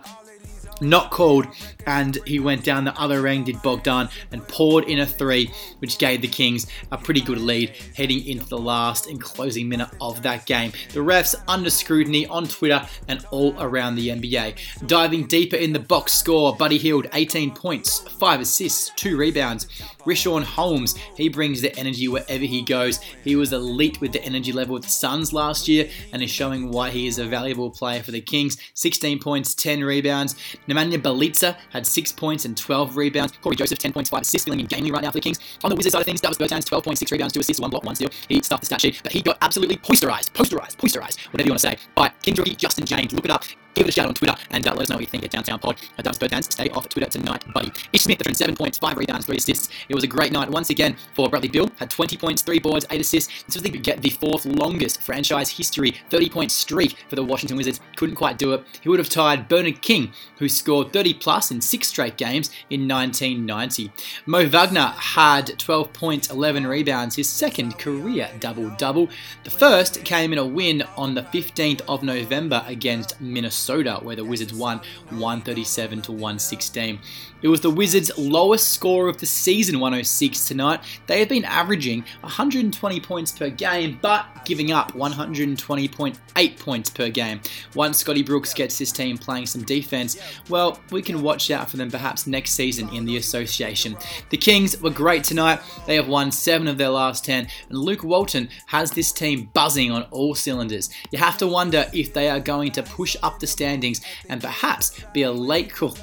not 0.81 1.11
called, 1.11 1.47
and 1.85 2.17
he 2.25 2.39
went 2.39 2.63
down 2.63 2.83
the 2.83 2.99
other 2.99 3.27
end, 3.27 3.45
did 3.45 3.61
Bogdan, 3.61 4.09
and 4.31 4.47
poured 4.47 4.85
in 4.85 4.99
a 4.99 5.05
three, 5.05 5.51
which 5.79 5.97
gave 5.97 6.21
the 6.21 6.27
Kings 6.27 6.67
a 6.91 6.97
pretty 6.97 7.21
good 7.21 7.39
lead 7.39 7.73
heading 7.95 8.25
into 8.27 8.45
the 8.45 8.57
last 8.57 9.07
and 9.07 9.21
closing 9.21 9.69
minute 9.69 9.89
of 10.01 10.21
that 10.23 10.45
game. 10.45 10.71
The 10.93 10.99
refs 10.99 11.35
under 11.47 11.69
scrutiny 11.69 12.27
on 12.27 12.47
Twitter 12.47 12.85
and 13.07 13.25
all 13.31 13.55
around 13.61 13.95
the 13.95 14.09
NBA. 14.09 14.87
Diving 14.87 15.27
deeper 15.27 15.55
in 15.55 15.73
the 15.73 15.79
box 15.79 16.13
score, 16.13 16.55
Buddy 16.55 16.77
Hield, 16.77 17.07
18 17.13 17.53
points, 17.53 17.99
5 17.99 18.41
assists, 18.41 18.91
2 18.95 19.17
rebounds. 19.17 19.67
Richaun 20.05 20.43
Holmes, 20.43 20.95
he 21.15 21.27
brings 21.27 21.61
the 21.61 21.77
energy 21.77 22.07
wherever 22.07 22.45
he 22.45 22.63
goes. 22.63 22.99
He 23.23 23.35
was 23.35 23.51
elite 23.51 23.99
with 23.99 24.13
the 24.13 24.23
energy 24.23 24.53
level 24.53 24.75
with 24.75 24.83
the 24.83 24.89
Suns 24.89 25.33
last 25.33 25.67
year 25.67 25.89
and 26.13 26.21
is 26.21 26.31
showing 26.31 26.71
why 26.71 26.89
he 26.89 27.07
is 27.07 27.19
a 27.19 27.25
valuable 27.25 27.69
player 27.69 28.01
for 28.01 28.11
the 28.11 28.21
Kings. 28.21 28.57
16 28.73 29.19
points, 29.19 29.53
10 29.53 29.83
rebounds. 29.83 30.35
Nemanja 30.67 31.01
Bjelica 31.01 31.57
had 31.69 31.85
6 31.85 32.11
points 32.13 32.45
and 32.45 32.57
12 32.57 32.97
rebounds. 32.97 33.33
Cory 33.41 33.55
Joseph, 33.55 33.79
10 33.79 33.93
points, 33.93 34.09
5 34.09 34.21
assists, 34.21 34.45
feeling 34.45 34.59
in 34.59 34.65
gamely 34.65 34.91
right 34.91 35.01
now 35.01 35.09
for 35.09 35.15
the 35.15 35.21
Kings. 35.21 35.39
On 35.63 35.69
the 35.69 35.75
Wizards 35.75 35.93
side 35.93 36.01
of 36.01 36.05
things, 36.05 36.21
Davis 36.21 36.37
Bertans, 36.37 36.65
12 36.65 36.83
points, 36.83 36.99
6 36.99 37.11
rebounds, 37.11 37.33
2 37.33 37.39
assists, 37.39 37.61
1 37.61 37.69
block, 37.69 37.83
1 37.83 37.95
steal. 37.95 38.09
He 38.27 38.41
stuffed 38.41 38.61
the 38.61 38.65
stat 38.65 38.81
sheet, 38.81 38.99
but 39.03 39.11
he 39.11 39.21
got 39.21 39.37
absolutely 39.41 39.77
posterized, 39.77 40.31
posterized, 40.31 40.77
posterized, 40.77 41.19
whatever 41.31 41.47
you 41.47 41.51
want 41.51 41.61
to 41.61 41.67
say, 41.69 41.77
by 41.95 42.09
Kings 42.21 42.37
rookie 42.37 42.55
Justin 42.55 42.85
James. 42.85 43.13
Look 43.13 43.25
it 43.25 43.31
up 43.31 43.43
give 43.77 43.87
it 43.87 43.89
a 43.89 43.93
shout 43.93 44.07
on 44.07 44.13
Twitter 44.13 44.35
and 44.51 44.67
uh, 44.67 44.71
let 44.71 44.83
us 44.83 44.89
know 44.89 44.95
what 44.95 45.01
you 45.01 45.07
think 45.07 45.23
at 45.23 45.31
Downtown 45.31 45.59
Pod. 45.59 45.77
Uh, 45.97 46.01
Dubs 46.01 46.17
Bird 46.17 46.43
stay 46.43 46.69
off 46.69 46.89
Twitter 46.89 47.09
tonight, 47.09 47.43
buddy. 47.53 47.71
Ish 47.93 48.01
Smith, 48.01 48.17
the 48.17 48.33
seven 48.33 48.55
points, 48.55 48.77
five 48.77 48.97
rebounds, 48.97 49.25
three 49.25 49.37
assists. 49.37 49.69
It 49.87 49.95
was 49.95 50.03
a 50.03 50.07
great 50.07 50.31
night 50.31 50.49
once 50.49 50.69
again 50.69 50.95
for 51.13 51.29
Bradley 51.29 51.49
Beal. 51.49 51.69
Had 51.77 51.89
20 51.89 52.17
points, 52.17 52.41
three 52.41 52.59
boards, 52.59 52.85
eight 52.89 53.01
assists. 53.01 53.43
This 53.43 53.55
was 53.55 53.63
the, 53.63 53.95
the 53.99 54.09
fourth 54.09 54.45
longest 54.45 55.01
franchise 55.01 55.49
history 55.49 55.95
30 56.09 56.29
point 56.29 56.51
streak 56.51 56.97
for 57.07 57.15
the 57.15 57.23
Washington 57.23 57.57
Wizards. 57.57 57.79
Couldn't 57.95 58.15
quite 58.15 58.37
do 58.37 58.53
it. 58.53 58.63
He 58.81 58.89
would 58.89 58.99
have 58.99 59.09
tied 59.09 59.47
Bernard 59.47 59.81
King, 59.81 60.11
who 60.37 60.49
scored 60.49 60.91
30 60.91 61.13
plus 61.15 61.51
in 61.51 61.61
six 61.61 61.87
straight 61.87 62.17
games 62.17 62.49
in 62.69 62.87
1990. 62.87 63.91
Mo 64.25 64.47
Wagner 64.47 64.93
had 64.97 65.57
12 65.59 65.93
points, 65.93 66.29
11 66.29 66.65
rebounds, 66.65 67.15
his 67.15 67.29
second 67.29 67.77
career 67.77 68.29
double 68.39 68.69
double. 68.71 69.09
The 69.43 69.51
first 69.51 70.03
came 70.03 70.33
in 70.33 70.39
a 70.39 70.45
win 70.45 70.83
on 70.95 71.13
the 71.13 71.23
15th 71.23 71.81
of 71.87 72.03
November 72.03 72.63
against 72.67 73.19
Minnesota, 73.21 73.66
where 73.67 74.15
the 74.15 74.23
Wizards 74.23 74.47
Wizards 74.47 74.53
won 74.53 74.77
137 75.09 76.01
to 76.03 76.11
116. 76.11 76.99
It 77.41 77.47
was 77.47 77.61
the 77.61 77.69
Wizards' 77.69 78.11
lowest 78.17 78.69
score 78.73 79.07
of 79.07 79.17
the 79.17 79.25
season, 79.25 79.79
106 79.79 80.47
tonight. 80.47 80.79
They 81.05 81.19
have 81.19 81.29
been 81.29 81.45
averaging 81.45 82.03
120 82.21 82.99
points 82.99 83.31
per 83.31 83.49
game, 83.49 83.99
but 84.01 84.25
giving 84.43 84.71
up 84.71 84.93
120.8 84.93 86.59
points 86.59 86.89
per 86.89 87.09
game. 87.09 87.41
Once 87.75 87.99
Scotty 87.99 88.23
Brooks 88.23 88.53
gets 88.53 88.77
his 88.77 88.91
team 88.91 89.17
playing 89.17 89.45
some 89.45 89.63
defense, 89.63 90.17
well, 90.49 90.79
we 90.91 91.01
can 91.01 91.21
watch 91.21 91.51
out 91.51 91.69
for 91.69 91.77
them 91.77 91.91
perhaps 91.91 92.25
next 92.25 92.51
season 92.51 92.89
in 92.89 93.05
the 93.05 93.17
association. 93.17 93.95
The 94.29 94.37
Kings 94.37 94.81
were 94.81 94.89
great 94.89 95.23
tonight. 95.23 95.61
They 95.85 95.95
have 95.95 96.07
won 96.07 96.31
seven 96.31 96.67
of 96.67 96.77
their 96.77 96.89
last 96.89 97.23
10, 97.25 97.47
and 97.69 97.77
Luke 97.77 98.03
Walton 98.03 98.49
has 98.67 98.91
this 98.91 99.11
team 99.11 99.49
buzzing 99.53 99.91
on 99.91 100.03
all 100.09 100.33
cylinders. 100.33 100.89
You 101.11 101.19
have 101.19 101.37
to 101.37 101.47
wonder 101.47 101.85
if 101.93 102.13
they 102.13 102.29
are 102.29 102.39
going 102.39 102.71
to 102.71 102.83
push 102.83 103.15
up 103.21 103.39
the 103.39 103.47
standings 103.57 104.01
and 104.29 104.39
perhaps 104.41 104.91
be 105.13 105.23
a 105.23 105.31
late 105.31 105.73
call 105.73 105.97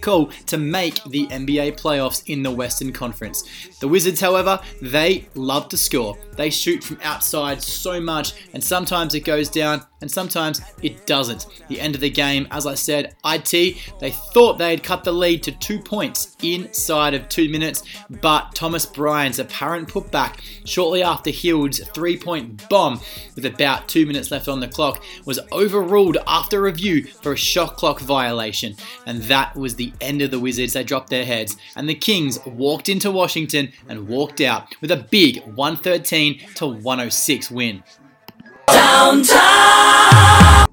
Cool 0.00 0.30
to 0.46 0.58
make 0.58 1.02
the 1.04 1.26
NBA 1.26 1.80
playoffs 1.80 2.22
in 2.26 2.42
the 2.42 2.50
Western 2.50 2.92
Conference. 2.92 3.42
The 3.80 3.88
Wizards, 3.88 4.20
however, 4.20 4.60
they 4.80 5.26
love 5.34 5.68
to 5.70 5.76
score. 5.76 6.16
They 6.36 6.50
shoot 6.50 6.84
from 6.84 6.98
outside 7.02 7.62
so 7.62 8.00
much, 8.00 8.34
and 8.52 8.62
sometimes 8.62 9.14
it 9.14 9.24
goes 9.24 9.48
down, 9.48 9.84
and 10.00 10.10
sometimes 10.10 10.60
it 10.82 11.06
doesn't. 11.06 11.46
The 11.68 11.80
end 11.80 11.94
of 11.94 12.00
the 12.00 12.10
game, 12.10 12.46
as 12.50 12.66
I 12.66 12.74
said, 12.74 13.14
IT, 13.24 13.50
they 14.00 14.10
thought 14.10 14.58
they 14.58 14.70
had 14.70 14.82
cut 14.82 15.04
the 15.04 15.12
lead 15.12 15.42
to 15.44 15.52
two 15.52 15.80
points 15.80 16.36
inside 16.42 17.14
of 17.14 17.28
two 17.28 17.48
minutes, 17.48 17.82
but 18.08 18.54
Thomas 18.54 18.86
Bryant's 18.86 19.38
apparent 19.38 19.88
putback 19.88 20.40
shortly 20.64 21.02
after 21.02 21.30
Hield's 21.30 21.86
three 21.88 22.16
point 22.16 22.68
bomb 22.68 23.00
with 23.34 23.46
about 23.46 23.88
two 23.88 24.06
minutes 24.06 24.30
left 24.30 24.48
on 24.48 24.60
the 24.60 24.68
clock 24.68 25.02
was 25.24 25.40
overruled 25.52 26.18
after 26.26 26.60
review 26.62 27.04
for 27.04 27.32
a 27.32 27.36
shot 27.36 27.76
clock 27.76 28.00
violation, 28.00 28.74
and 29.06 29.22
that 29.24 29.56
was 29.56 29.76
the 29.76 29.92
end 30.00 30.22
of 30.22 30.30
the 30.30 30.40
Wizards. 30.40 30.72
They 30.72 30.84
dropped 30.84 31.10
their 31.10 31.24
heads, 31.24 31.56
and 31.76 31.88
the 31.88 31.94
Kings 31.94 32.38
walked 32.46 32.88
into 32.88 33.10
Washington 33.10 33.72
and 33.88 34.08
walked 34.08 34.40
out 34.40 34.74
with 34.80 34.90
a 34.90 34.96
big 34.96 35.42
113 35.44 36.40
to 36.56 36.66
106 36.66 37.50
win. 37.50 37.82
Downtown! 38.88 40.66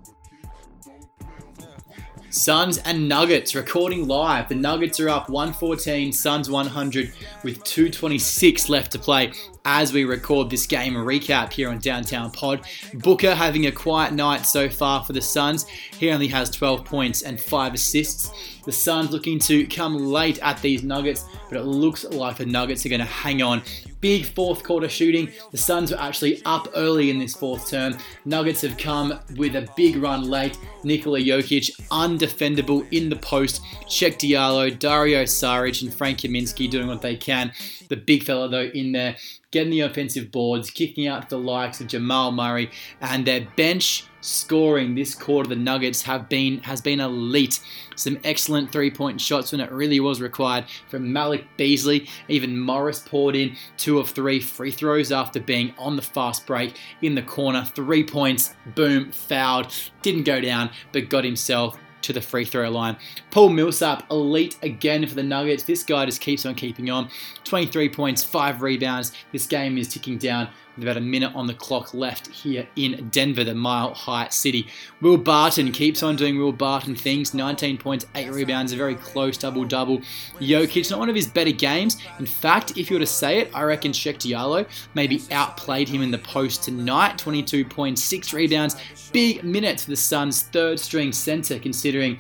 Suns 2.30 2.78
and 2.78 3.10
Nuggets 3.10 3.56
recording 3.56 4.08
live. 4.08 4.48
The 4.48 4.56
Nuggets 4.56 5.02
are 5.02 5.10
up 5.10 5.30
114, 5.30 6.14
Suns 6.14 6.50
100 6.50 7.12
with 7.44 7.62
226 7.66 8.70
left 8.70 8.94
to 8.94 9.00
play 9.00 9.34
as 9.66 9.92
we 9.92 10.06
record 10.06 10.50
this 10.50 10.66
game 10.66 10.94
recap 10.94 11.52
here 11.52 11.70
on 11.70 11.80
Downtown 11.80 12.32
Pod. 12.32 12.62
Booker 12.94 13.36
having 13.36 13.66
a 13.66 13.72
quiet 13.72 14.14
night 14.14 14.46
so 14.46 14.70
far 14.70 15.04
for 15.04 15.12
the 15.12 15.22
Suns. 15.22 15.66
He 15.98 16.10
only 16.10 16.28
has 16.28 16.50
12 16.50 16.86
points 16.86 17.24
and 17.24 17.40
5 17.40 17.74
assists. 17.74 18.32
The 18.64 18.72
Suns 18.72 19.12
looking 19.12 19.40
to 19.40 19.68
come 19.68 19.98
late 19.98 20.40
at 20.40 20.62
these 20.62 20.84
Nuggets, 20.84 21.26
but 21.50 21.58
it 21.58 21.64
looks 21.64 22.06
like 22.06 22.38
the 22.38 22.46
Nuggets 22.46 22.86
are 22.86 22.90
going 22.90 23.00
to 23.00 23.06
hang 23.06 23.42
on. 23.42 23.62
Big 24.06 24.24
fourth 24.24 24.62
quarter 24.62 24.88
shooting. 24.88 25.32
The 25.50 25.58
Suns 25.58 25.90
were 25.90 26.00
actually 26.00 26.40
up 26.46 26.68
early 26.76 27.10
in 27.10 27.18
this 27.18 27.36
fourth 27.36 27.72
term. 27.72 27.98
Nuggets 28.24 28.62
have 28.62 28.78
come 28.78 29.20
with 29.36 29.56
a 29.56 29.68
big 29.76 29.96
run 29.96 30.30
late. 30.30 30.60
Nikola 30.84 31.18
Jokic 31.18 31.72
undefendable 31.90 32.86
in 32.94 33.10
the 33.10 33.16
post. 33.16 33.64
Cheick 33.88 34.20
Diallo, 34.20 34.78
Dario 34.78 35.24
Saric, 35.24 35.82
and 35.82 35.92
Frank 35.92 36.20
Kaminsky 36.20 36.70
doing 36.70 36.86
what 36.86 37.02
they 37.02 37.16
can. 37.16 37.52
The 37.90 37.98
big 37.98 38.22
fella 38.22 38.48
though 38.48 38.70
in 38.76 38.92
there 38.92 39.16
getting 39.52 39.72
the 39.72 39.82
offensive 39.82 40.32
boards, 40.32 40.70
kicking 40.70 41.08
out 41.08 41.30
the 41.30 41.38
likes 41.38 41.82
of 41.82 41.88
Jamal 41.88 42.32
Murray, 42.32 42.72
and 43.02 43.26
their 43.26 43.48
bench 43.56 44.06
scoring 44.22 44.96
this 44.96 45.14
quarter. 45.14 45.50
The 45.50 45.56
Nuggets 45.56 46.02
have 46.02 46.28
been 46.28 46.60
has 46.64 46.82
been 46.82 47.00
elite. 47.00 47.60
Some 47.96 48.20
excellent 48.24 48.72
three-point 48.72 49.22
shots 49.22 49.52
when 49.52 49.62
it 49.62 49.72
really 49.72 50.00
was 50.00 50.20
required 50.22 50.66
from 50.90 51.14
Malik 51.14 51.46
Beasley. 51.58 52.10
Even 52.28 52.60
Morris 52.60 53.00
poured 53.00 53.36
in 53.36 53.56
two 53.78 54.00
of 54.00 54.10
three 54.10 54.40
free 54.40 54.72
throws 54.72 55.12
after 55.12 55.40
being 55.40 55.74
on 55.78 55.96
the 55.96 56.02
fast 56.02 56.46
break 56.46 56.78
in 57.02 57.16
the 57.16 57.22
corner. 57.22 57.64
Three 57.76 58.04
points, 58.04 58.56
boom, 58.74 59.12
fouled. 59.12 59.74
Didn't 60.02 60.24
go 60.24 60.42
down, 60.42 60.72
but 60.92 61.10
got 61.10 61.24
himself 61.24 61.78
to 62.06 62.14
the 62.14 62.22
free 62.22 62.46
throw 62.46 62.70
line. 62.70 62.98
Paul 63.32 63.50
Millsap, 63.50 64.10
elite 64.10 64.58
again 64.62 65.06
for 65.06 65.16
the 65.16 65.24
Nuggets. 65.24 65.64
This 65.64 65.84
guy 65.84 66.06
just 66.06 66.22
keeps 66.22 66.46
on 66.46 66.56
keeping 66.56 66.90
on. 66.90 67.10
23 67.44 67.90
points, 67.90 68.24
5 68.24 68.62
rebounds. 68.62 69.12
This 69.32 69.46
game 69.46 69.78
is 69.78 69.88
ticking 69.88 70.18
down 70.18 70.50
about 70.84 70.98
a 70.98 71.02
minute 71.02 71.32
on 71.36 71.48
the 71.48 71.54
clock 71.54 71.94
left 71.94 72.28
here 72.28 72.68
in 72.76 73.10
Denver, 73.10 73.44
the 73.44 73.56
Mile 73.56 73.94
High 73.94 74.28
City. 74.30 74.68
Will 75.02 75.18
Barton 75.18 75.72
keeps 75.72 76.04
on 76.04 76.16
doing 76.16 76.38
Will 76.38 76.52
Barton 76.52 76.96
things 76.96 77.34
19 77.34 77.78
points, 77.78 78.06
8 78.16 78.32
rebounds, 78.32 78.72
a 78.72 78.76
very 78.76 78.96
close 78.96 79.38
double 79.38 79.64
double. 79.66 80.00
Jokic, 80.40 80.90
not 80.92 81.00
one 81.00 81.10
of 81.10 81.16
his 81.16 81.28
better 81.28 81.52
games. 81.52 81.98
In 82.20 82.26
fact, 82.26 82.78
if 82.78 82.90
you 82.90 82.96
were 82.96 83.02
to 83.02 83.06
say 83.06 83.40
it, 83.40 83.52
I 83.54 83.64
reckon 83.64 83.92
Cheick 83.92 84.18
Diallo 84.18 84.68
maybe 84.94 85.22
outplayed 85.32 85.88
him 85.88 86.02
in 86.02 86.12
the 86.12 86.18
post 86.18 86.64
tonight 86.64 87.18
22 87.18 87.66
points, 87.66 88.04
6 88.04 88.34
rebounds. 88.34 88.76
Big 89.12 89.44
minute 89.44 89.80
for 89.80 89.92
the 89.92 89.96
Suns' 89.96 90.44
third 90.44 90.80
string 90.80 91.12
center, 91.12 91.58
considering 91.60 92.20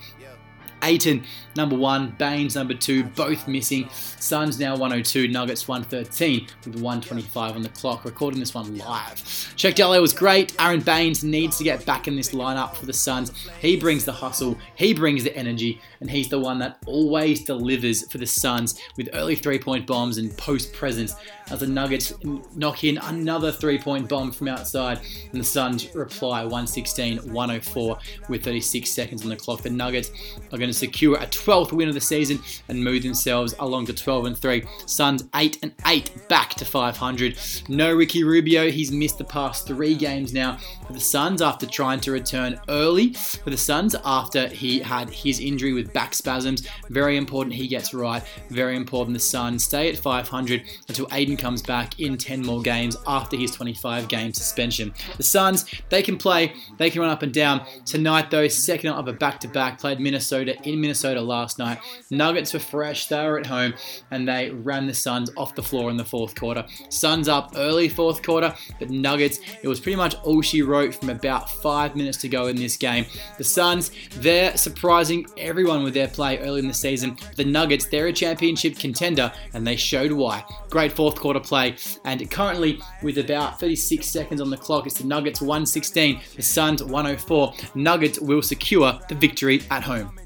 Ayton, 0.85 1.23
number 1.55 1.75
one, 1.75 2.15
Baynes, 2.19 2.55
number 2.55 2.75
two, 2.75 3.03
both 3.03 3.47
missing. 3.47 3.89
Suns 4.19 4.59
now 4.59 4.73
102, 4.73 5.27
Nuggets 5.27 5.67
113 5.67 6.47
with 6.63 6.75
125 6.75 7.55
on 7.55 7.63
the 7.63 7.69
clock. 7.69 8.05
Recording 8.05 8.39
this 8.39 8.53
one 8.53 8.77
live. 8.77 9.15
Cheick 9.57 9.73
Diallo 9.73 9.99
was 9.99 10.13
great. 10.13 10.55
Aron 10.61 10.81
Baynes 10.81 11.23
needs 11.23 11.57
to 11.57 11.63
get 11.63 11.85
back 11.87 12.07
in 12.07 12.15
this 12.15 12.33
lineup 12.33 12.75
for 12.75 12.85
the 12.85 12.93
Suns. 12.93 13.31
He 13.59 13.77
brings 13.77 14.05
the 14.05 14.11
hustle, 14.11 14.57
he 14.75 14.93
brings 14.93 15.23
the 15.23 15.35
energy, 15.35 15.81
and 16.05 16.11
he's 16.11 16.29
the 16.29 16.37
one 16.37 16.59
that 16.59 16.77
always 16.85 17.43
delivers 17.43 18.07
for 18.11 18.19
the 18.19 18.27
Suns 18.27 18.79
with 18.95 19.09
early 19.13 19.33
three 19.33 19.57
point 19.57 19.87
bombs 19.87 20.19
and 20.19 20.37
post 20.37 20.71
presence 20.71 21.15
as 21.49 21.61
the 21.61 21.67
Nuggets 21.67 22.13
knock 22.55 22.83
in 22.83 22.99
another 22.99 23.51
three 23.51 23.79
point 23.79 24.07
bomb 24.07 24.31
from 24.31 24.47
outside, 24.47 24.99
and 25.31 25.41
the 25.41 25.45
Suns 25.45 25.95
reply 25.95 26.43
116 26.43 27.33
104 27.33 27.97
with 28.29 28.43
36 28.43 28.87
seconds 28.87 29.23
on 29.23 29.29
the 29.29 29.35
clock. 29.35 29.61
The 29.61 29.71
Nuggets 29.71 30.11
are 30.53 30.59
going 30.59 30.69
to 30.69 30.73
secure 30.73 31.17
a 31.17 31.25
12th 31.25 31.71
win 31.71 31.87
of 31.87 31.95
the 31.95 32.01
season 32.01 32.39
and 32.69 32.83
move 32.83 33.01
themselves 33.01 33.55
along 33.57 33.87
to 33.87 33.93
12 33.93 34.25
and 34.25 34.37
3. 34.37 34.63
Suns 34.85 35.23
8 35.33 35.57
and 35.63 35.73
8 35.87 36.29
back 36.29 36.51
to 36.55 36.65
500. 36.65 37.39
No 37.67 37.95
Ricky 37.95 38.23
Rubio, 38.23 38.69
he's 38.69 38.91
missed 38.91 39.17
the 39.17 39.23
past 39.23 39.65
three 39.65 39.95
games 39.95 40.33
now 40.33 40.59
for 40.85 40.93
the 40.93 40.99
Suns 40.99 41.41
after 41.41 41.65
trying 41.65 41.99
to 42.01 42.11
return 42.11 42.59
early 42.69 43.13
for 43.13 43.49
the 43.49 43.57
Suns 43.57 43.95
after 44.05 44.47
he 44.47 44.79
had 44.79 45.09
his 45.09 45.39
injury 45.39 45.73
with 45.73 45.94
back 45.95 46.13
spasms. 46.13 46.67
Very 46.89 47.17
important 47.17 47.55
he 47.55 47.67
gets 47.67 47.93
right. 47.93 48.21
Very 48.49 48.75
important 48.75 49.15
the 49.15 49.19
Suns 49.19 49.63
stay 49.63 49.89
at 49.89 49.97
500 49.97 50.61
until 50.89 51.07
Ayton 51.11 51.37
comes 51.37 51.61
back 51.61 51.99
in 51.99 52.17
10 52.17 52.45
more 52.45 52.61
games 52.61 52.97
after 53.07 53.37
his 53.37 53.51
25 53.51 54.07
game 54.07 54.33
suspension. 54.33 54.93
The 55.17 55.23
Suns, 55.23 55.65
they 55.89 56.03
can 56.03 56.17
play, 56.17 56.53
they 56.77 56.89
can 56.89 57.01
run 57.01 57.09
up 57.09 57.23
and 57.23 57.33
down. 57.33 57.65
Tonight, 57.85 58.29
though, 58.29 58.47
second 58.49 58.91
of 58.91 59.07
a 59.07 59.13
back 59.13 59.39
to 59.39 59.47
back, 59.47 59.79
played 59.79 59.99
Minnesota 59.99 60.61
in 60.67 60.81
Minnesota 60.81 61.21
last 61.21 61.57
night. 61.57 61.79
Nuggets 62.11 62.53
were 62.53 62.59
fresh, 62.59 63.07
they 63.07 63.25
were 63.25 63.39
at 63.39 63.45
home, 63.45 63.73
and 64.11 64.27
they 64.27 64.51
ran 64.51 64.85
the 64.87 64.93
Suns 64.93 65.31
off 65.37 65.55
the 65.55 65.63
floor 65.63 65.89
in 65.89 65.97
the 65.97 66.03
fourth 66.03 66.35
quarter. 66.35 66.65
Suns 66.89 67.29
up 67.29 67.53
early 67.55 67.87
fourth 67.87 68.21
quarter, 68.21 68.53
but 68.79 68.89
Nuggets, 68.89 69.39
it 69.63 69.67
was 69.69 69.79
pretty 69.79 69.95
much 69.95 70.15
all 70.23 70.41
she 70.41 70.61
wrote 70.61 70.93
from 70.95 71.09
about 71.09 71.49
five 71.49 71.95
minutes 71.95 72.17
to 72.17 72.27
go 72.27 72.47
in 72.47 72.57
this 72.57 72.75
game. 72.75 73.05
The 73.37 73.45
Suns, 73.45 73.91
they're 74.17 74.57
surprising 74.57 75.25
everyone 75.37 75.74
with 75.83 75.93
their 75.93 76.07
play 76.07 76.39
early 76.39 76.59
in 76.59 76.67
the 76.67 76.73
season. 76.73 77.17
The 77.35 77.45
Nuggets, 77.45 77.85
they're 77.85 78.07
a 78.07 78.13
championship 78.13 78.77
contender, 78.77 79.31
and 79.53 79.65
they 79.65 79.75
showed 79.75 80.11
why. 80.11 80.43
Great 80.69 80.91
fourth 80.91 81.15
quarter 81.15 81.39
play, 81.39 81.75
and 82.03 82.29
currently 82.29 82.81
with 83.01 83.17
about 83.17 83.59
36 83.59 84.05
seconds 84.05 84.41
on 84.41 84.49
the 84.49 84.57
clock, 84.57 84.85
it's 84.85 84.99
the 84.99 85.07
Nuggets 85.07 85.41
116, 85.41 86.21
the 86.35 86.41
Suns 86.41 86.83
104. 86.83 87.53
Nuggets 87.75 88.19
will 88.19 88.41
secure 88.41 88.99
the 89.09 89.15
victory 89.15 89.61
at 89.69 89.83
home. 89.83 90.17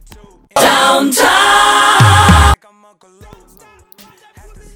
Downtown! 0.56 2.56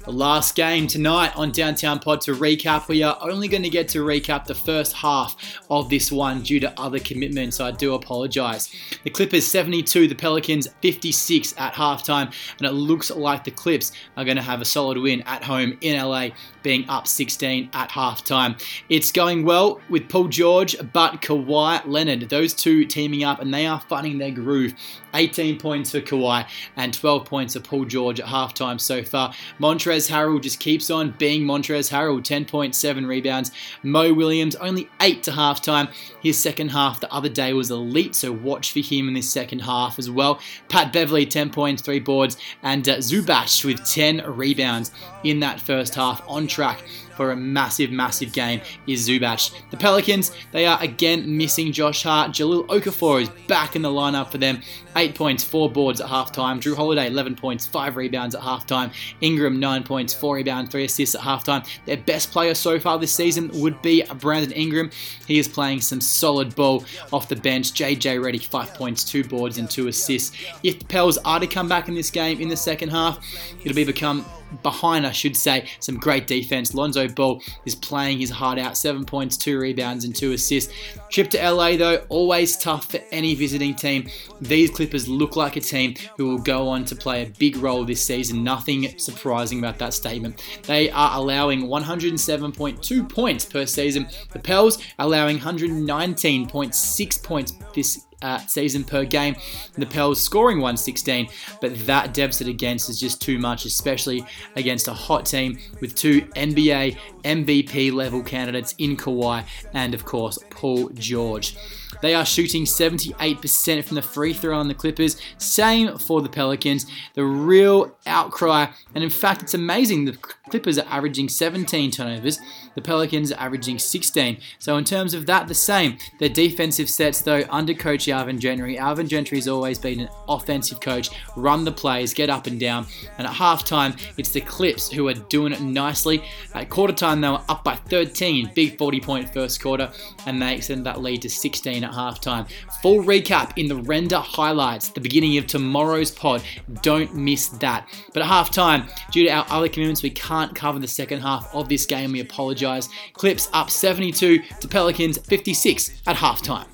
The 0.04 0.12
last 0.12 0.54
game 0.54 0.86
tonight 0.86 1.34
on 1.34 1.50
Downtown 1.50 1.98
Pod 1.98 2.20
to 2.22 2.34
recap. 2.34 2.88
We 2.88 3.02
are 3.02 3.16
only 3.22 3.48
going 3.48 3.62
to 3.62 3.70
get 3.70 3.88
to 3.88 4.00
recap 4.00 4.44
the 4.44 4.54
first 4.54 4.92
half 4.92 5.34
of 5.70 5.88
this 5.88 6.12
one 6.12 6.42
due 6.42 6.60
to 6.60 6.78
other 6.78 6.98
commitments. 6.98 7.56
So 7.56 7.64
I 7.64 7.70
do 7.70 7.94
apologize. 7.94 8.70
The 9.04 9.08
Clippers 9.08 9.46
72, 9.46 10.06
the 10.06 10.14
Pelicans 10.14 10.68
56 10.82 11.54
at 11.56 11.72
halftime, 11.72 12.34
and 12.58 12.68
it 12.68 12.72
looks 12.72 13.10
like 13.10 13.44
the 13.44 13.50
Clips 13.50 13.92
are 14.18 14.26
going 14.26 14.36
to 14.36 14.42
have 14.42 14.60
a 14.60 14.66
solid 14.66 14.98
win 14.98 15.22
at 15.22 15.42
home 15.42 15.78
in 15.80 15.98
LA, 15.98 16.28
being 16.62 16.86
up 16.90 17.08
16 17.08 17.70
at 17.72 17.88
halftime. 17.88 18.62
It's 18.90 19.10
going 19.10 19.42
well 19.42 19.80
with 19.88 20.10
Paul 20.10 20.28
George, 20.28 20.76
but 20.92 21.22
Kawhi 21.22 21.80
Leonard, 21.86 22.28
those 22.28 22.52
two 22.52 22.84
teaming 22.84 23.24
up, 23.24 23.40
and 23.40 23.54
they 23.54 23.64
are 23.64 23.80
finding 23.88 24.18
their 24.18 24.32
groove. 24.32 24.74
18 25.14 25.58
points 25.58 25.90
for 25.90 26.00
Kawhi 26.00 26.46
and 26.76 26.92
12 26.92 27.24
points 27.24 27.54
for 27.54 27.60
Paul 27.60 27.84
George 27.84 28.20
at 28.20 28.26
halftime 28.26 28.80
so 28.80 29.02
far. 29.02 29.32
Montrezl 29.58 30.10
Harrell 30.10 30.42
just 30.42 30.60
keeps 30.60 30.90
on 30.90 31.12
being 31.12 31.42
Montrezl 31.42 31.90
Harrell, 31.90 32.20
10.7 32.20 33.06
rebounds. 33.06 33.50
Mo 33.82 34.12
Williams 34.12 34.56
only 34.56 34.88
8 35.00 35.22
to 35.24 35.30
halftime. 35.30 35.92
His 36.22 36.38
second 36.38 36.70
half 36.70 37.00
the 37.00 37.12
other 37.12 37.28
day 37.28 37.52
was 37.52 37.70
elite, 37.70 38.14
so 38.14 38.32
watch 38.32 38.72
for 38.72 38.80
him 38.80 39.08
in 39.08 39.14
this 39.14 39.30
second 39.30 39.60
half 39.60 39.98
as 39.98 40.10
well. 40.10 40.40
Pat 40.68 40.92
Beverley, 40.92 41.26
10 41.26 41.50
points, 41.50 41.82
3 41.82 42.00
boards, 42.00 42.36
and 42.62 42.88
uh, 42.88 42.96
Zubac 42.96 43.64
with 43.64 43.84
10 43.84 44.22
rebounds 44.26 44.90
in 45.22 45.40
that 45.40 45.60
first 45.60 45.94
half 45.94 46.22
on 46.28 46.46
track 46.46 46.82
for 47.16 47.30
a 47.30 47.36
massive, 47.36 47.90
massive 47.90 48.32
game 48.32 48.60
is 48.86 49.08
Zubac. 49.08 49.54
The 49.70 49.76
Pelicans, 49.76 50.32
they 50.52 50.66
are 50.66 50.82
again 50.82 51.36
missing 51.36 51.72
Josh 51.72 52.02
Hart. 52.02 52.32
Jahlil 52.32 52.66
Okafor 52.66 53.22
is 53.22 53.28
back 53.46 53.76
in 53.76 53.82
the 53.82 53.88
lineup 53.88 54.30
for 54.30 54.38
them. 54.38 54.60
8 54.96 55.14
points, 55.14 55.42
4 55.42 55.70
boards 55.70 56.00
at 56.00 56.08
halftime. 56.08 56.60
Jrue 56.60 56.76
Holiday, 56.76 57.08
11 57.08 57.34
points, 57.34 57.66
5 57.66 57.96
rebounds 57.96 58.34
at 58.34 58.40
halftime. 58.40 58.92
Ingram, 59.20 59.58
9 59.58 59.82
points, 59.82 60.14
4 60.14 60.36
rebounds, 60.36 60.70
3 60.70 60.84
assists 60.84 61.14
at 61.14 61.20
halftime. 61.20 61.66
Their 61.86 61.96
best 61.96 62.30
player 62.30 62.54
so 62.54 62.78
far 62.78 62.98
this 62.98 63.14
season 63.14 63.50
would 63.54 63.80
be 63.82 64.04
Brandon 64.20 64.52
Ingram. 64.52 64.90
He 65.26 65.38
is 65.38 65.48
playing 65.48 65.80
some 65.80 66.00
solid 66.00 66.54
ball 66.54 66.84
off 67.12 67.28
the 67.28 67.36
bench. 67.36 67.72
JJ 67.72 68.20
Redick, 68.20 68.46
5 68.46 68.74
points, 68.74 69.04
2 69.04 69.24
boards, 69.24 69.58
and 69.58 69.68
2 69.70 69.88
assists. 69.88 70.36
If 70.62 70.78
the 70.78 70.84
Pels 70.84 71.18
are 71.18 71.40
to 71.40 71.46
come 71.46 71.68
back 71.68 71.88
in 71.88 71.94
this 71.94 72.10
game 72.10 72.40
in 72.40 72.48
the 72.48 72.56
second 72.56 72.90
half, 72.90 73.18
it'll 73.64 73.74
be 73.74 73.84
become 73.84 74.24
behind, 74.62 75.06
I 75.06 75.12
should 75.12 75.36
say, 75.36 75.68
some 75.80 75.96
great 75.96 76.26
defense. 76.26 76.74
Lonzo 76.74 77.08
Ball 77.08 77.42
is 77.64 77.74
playing 77.74 78.18
his 78.18 78.30
heart 78.30 78.58
out. 78.58 78.76
Seven 78.76 79.04
points, 79.04 79.36
two 79.36 79.58
rebounds, 79.58 80.04
and 80.04 80.14
two 80.14 80.32
assists. 80.32 80.72
Trip 81.10 81.30
to 81.30 81.50
LA, 81.50 81.76
though, 81.76 82.04
always 82.08 82.56
tough 82.56 82.90
for 82.90 83.00
any 83.10 83.34
visiting 83.34 83.74
team. 83.74 84.08
These 84.40 84.70
Clippers 84.70 85.08
look 85.08 85.36
like 85.36 85.56
a 85.56 85.60
team 85.60 85.94
who 86.16 86.28
will 86.28 86.38
go 86.38 86.68
on 86.68 86.84
to 86.86 86.96
play 86.96 87.22
a 87.22 87.30
big 87.38 87.56
role 87.56 87.84
this 87.84 88.04
season. 88.04 88.44
Nothing 88.44 88.98
surprising 88.98 89.58
about 89.58 89.78
that 89.78 89.94
statement. 89.94 90.44
They 90.66 90.90
are 90.90 91.16
allowing 91.16 91.62
107.2 91.62 93.08
points 93.08 93.44
per 93.44 93.66
season. 93.66 94.08
The 94.32 94.38
Pels 94.38 94.78
allowing 94.98 95.38
119.6 95.38 97.22
points 97.22 97.54
this 97.74 98.06
uh, 98.24 98.38
season 98.46 98.82
per 98.82 99.04
game. 99.04 99.36
The 99.74 99.86
Pels 99.86 100.20
scoring 100.20 100.58
116, 100.58 101.28
but 101.60 101.86
that 101.86 102.14
deficit 102.14 102.48
against 102.48 102.88
is 102.88 102.98
just 102.98 103.20
too 103.20 103.38
much, 103.38 103.66
especially 103.66 104.24
against 104.56 104.88
a 104.88 104.94
hot 104.94 105.26
team 105.26 105.58
with 105.80 105.94
two 105.94 106.22
NBA 106.22 106.98
MVP 107.24 107.92
level 107.92 108.22
candidates 108.22 108.74
in 108.78 108.96
Kawhi 108.96 109.44
and, 109.72 109.94
of 109.94 110.04
course, 110.04 110.38
Paul 110.50 110.88
George. 110.90 111.56
They 112.02 112.14
are 112.14 112.26
shooting 112.26 112.64
78% 112.64 113.84
from 113.84 113.94
the 113.94 114.02
free 114.02 114.32
throw 114.32 114.58
on 114.58 114.68
the 114.68 114.74
Clippers. 114.74 115.16
Same 115.38 115.96
for 115.96 116.20
the 116.20 116.28
Pelicans. 116.28 116.86
The 117.14 117.24
real 117.24 117.96
outcry, 118.06 118.66
and 118.94 119.04
in 119.04 119.10
fact, 119.10 119.42
it's 119.42 119.54
amazing. 119.54 120.04
The 120.06 120.18
Clippers 120.50 120.78
are 120.78 120.86
averaging 120.90 121.26
17 121.26 121.90
turnovers. 121.90 122.38
The 122.74 122.82
Pelicans 122.82 123.32
are 123.32 123.40
averaging 123.40 123.78
16. 123.78 124.36
So 124.58 124.76
in 124.76 124.84
terms 124.84 125.14
of 125.14 125.24
that, 125.24 125.48
the 125.48 125.54
same. 125.54 125.96
Their 126.18 126.28
defensive 126.28 126.90
sets, 126.90 127.22
though, 127.22 127.44
under 127.48 127.72
coach 127.72 128.08
Alvin 128.08 128.38
Gentry. 128.38 128.76
Alvin 128.78 129.08
Gentry 129.08 129.38
has 129.38 129.48
always 129.48 129.78
been 129.78 130.00
an 130.00 130.08
offensive 130.28 130.80
coach. 130.80 131.08
Run 131.34 131.64
the 131.64 131.72
plays, 131.72 132.12
get 132.12 132.28
up 132.28 132.46
and 132.46 132.60
down. 132.60 132.86
And 133.16 133.26
at 133.26 133.32
halftime, 133.32 133.98
it's 134.18 134.32
the 134.32 134.42
Clips 134.42 134.90
who 134.90 135.08
are 135.08 135.14
doing 135.14 135.54
it 135.54 135.62
nicely. 135.62 136.22
At 136.52 136.68
quarter 136.68 136.92
time, 136.92 137.22
they 137.22 137.30
were 137.30 137.42
up 137.48 137.64
by 137.64 137.76
13. 137.76 138.52
Big 138.54 138.76
40 138.76 139.00
point 139.00 139.32
first 139.32 139.62
quarter. 139.62 139.90
And 140.26 140.42
they 140.42 140.56
extended 140.56 140.84
that 140.84 141.00
lead 141.00 141.22
to 141.22 141.30
16 141.30 141.84
at 141.84 141.92
halftime. 141.92 142.46
Full 142.82 143.02
recap 143.02 143.56
in 143.56 143.68
the 143.68 143.76
render 143.76 144.18
highlights, 144.18 144.88
the 144.90 145.00
beginning 145.00 145.38
of 145.38 145.46
tomorrow's 145.46 146.10
pod. 146.10 146.42
Don't 146.82 147.14
miss 147.14 147.48
that. 147.48 147.88
But 148.12 148.22
at 148.22 148.28
halftime, 148.28 148.90
due 149.10 149.24
to 149.24 149.30
our 149.30 149.46
other 149.48 149.68
commitments, 149.70 150.02
we 150.02 150.10
can't 150.10 150.33
cover 150.54 150.78
the 150.78 150.88
second 150.88 151.20
half 151.20 151.54
of 151.54 151.68
this 151.68 151.86
game. 151.86 152.12
We 152.12 152.20
apologize. 152.20 152.88
Clips 153.12 153.48
up 153.52 153.70
72 153.70 154.40
to 154.60 154.68
Pelicans 154.68 155.18
56 155.18 156.02
at 156.06 156.16
halftime. 156.16 156.66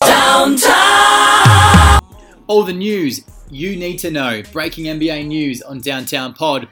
Downtown! 0.00 2.00
All 2.46 2.62
the 2.62 2.72
news 2.72 3.20
you 3.50 3.76
need 3.76 3.98
to 3.98 4.10
know. 4.10 4.42
Breaking 4.52 4.86
NBA 4.86 5.26
news 5.26 5.62
on 5.62 5.80
Downtown 5.80 6.34
Pod. 6.34 6.68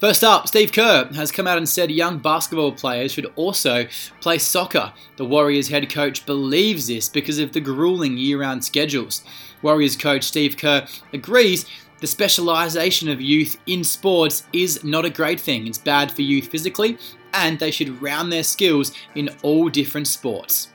First 0.00 0.22
up, 0.22 0.46
Steve 0.46 0.70
Kerr 0.70 1.08
has 1.14 1.32
come 1.32 1.48
out 1.48 1.58
and 1.58 1.68
said 1.68 1.90
young 1.90 2.18
basketball 2.18 2.70
players 2.70 3.10
should 3.10 3.26
also 3.34 3.88
play 4.20 4.38
soccer. 4.38 4.92
The 5.16 5.24
Warriors 5.24 5.68
head 5.68 5.90
coach 5.90 6.24
believes 6.24 6.86
this 6.86 7.08
because 7.08 7.40
of 7.40 7.52
the 7.52 7.60
grueling 7.60 8.16
year 8.16 8.40
round 8.40 8.64
schedules. 8.64 9.24
Warriors 9.60 9.96
coach 9.96 10.22
Steve 10.22 10.56
Kerr 10.56 10.86
agrees 11.12 11.66
The 12.00 12.06
specialisation 12.06 13.10
of 13.10 13.20
youth 13.20 13.58
in 13.66 13.82
sports 13.82 14.44
is 14.52 14.84
not 14.84 15.04
a 15.04 15.10
great 15.10 15.40
thing. 15.40 15.66
It's 15.66 15.78
bad 15.78 16.12
for 16.12 16.22
youth 16.22 16.46
physically, 16.46 16.96
and 17.34 17.58
they 17.58 17.72
should 17.72 18.00
round 18.00 18.32
their 18.32 18.44
skills 18.44 18.92
in 19.16 19.30
all 19.42 19.68
different 19.68 20.06
sports. 20.06 20.68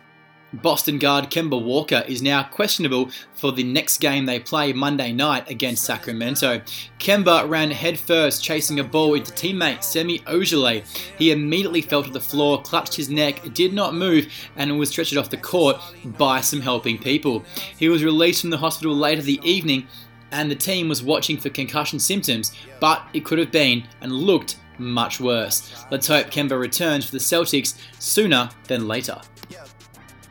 Boston 0.54 1.00
guard 1.00 1.32
Kemba 1.32 1.60
Walker 1.60 2.04
is 2.08 2.22
now 2.22 2.44
questionable 2.44 3.10
for 3.34 3.52
the 3.52 3.64
next 3.64 3.98
game 4.00 4.26
they 4.26 4.40
play 4.40 4.72
Monday 4.72 5.12
night 5.12 5.50
against 5.50 5.84
Sacramento. 5.84 6.62
Kemba 7.00 7.50
ran 7.50 7.72
headfirst 7.72 8.44
chasing 8.44 8.80
a 8.80 8.84
ball 8.84 9.16
into 9.16 9.32
teammate 9.32 9.84
Semi 9.84 10.20
Ojeleye. 10.20 10.86
He 11.18 11.32
immediately 11.32 11.82
fell 11.82 12.04
to 12.04 12.12
the 12.12 12.20
floor, 12.20 12.62
clutched 12.62 12.96
his 12.96 13.10
neck, 13.10 13.42
did 13.54 13.74
not 13.74 13.96
move, 13.96 14.32
and 14.56 14.78
was 14.78 14.90
stretched 14.90 15.18
off 15.18 15.32
the 15.32 15.38
court 15.38 15.78
by 16.18 16.42
some 16.42 16.62
helping 16.62 17.00
people. 17.00 17.44
He 17.80 17.90
was 17.90 18.04
released 18.04 18.42
from 18.42 18.52
the 18.52 18.58
hospital 18.58 18.96
later 18.96 19.24
the 19.24 19.42
evening 19.44 19.88
and 20.34 20.52
the 20.52 20.56
team 20.56 20.90
was 20.90 21.02
watching 21.02 21.38
for 21.38 21.50
concussion 21.50 22.00
symptoms, 22.00 22.54
but 22.80 23.04
it 23.14 23.24
could 23.24 23.40
have 23.40 23.52
been 23.52 23.84
and 24.02 24.12
looked 24.12 24.58
much 24.80 25.20
worse. 25.20 25.86
Let's 25.92 26.08
hope 26.08 26.28
Kemba 26.28 26.60
returns 26.60 27.06
for 27.06 27.12
the 27.12 27.20
Celtics 27.20 27.78
sooner 28.00 28.50
than 28.68 28.88
later. 28.88 29.22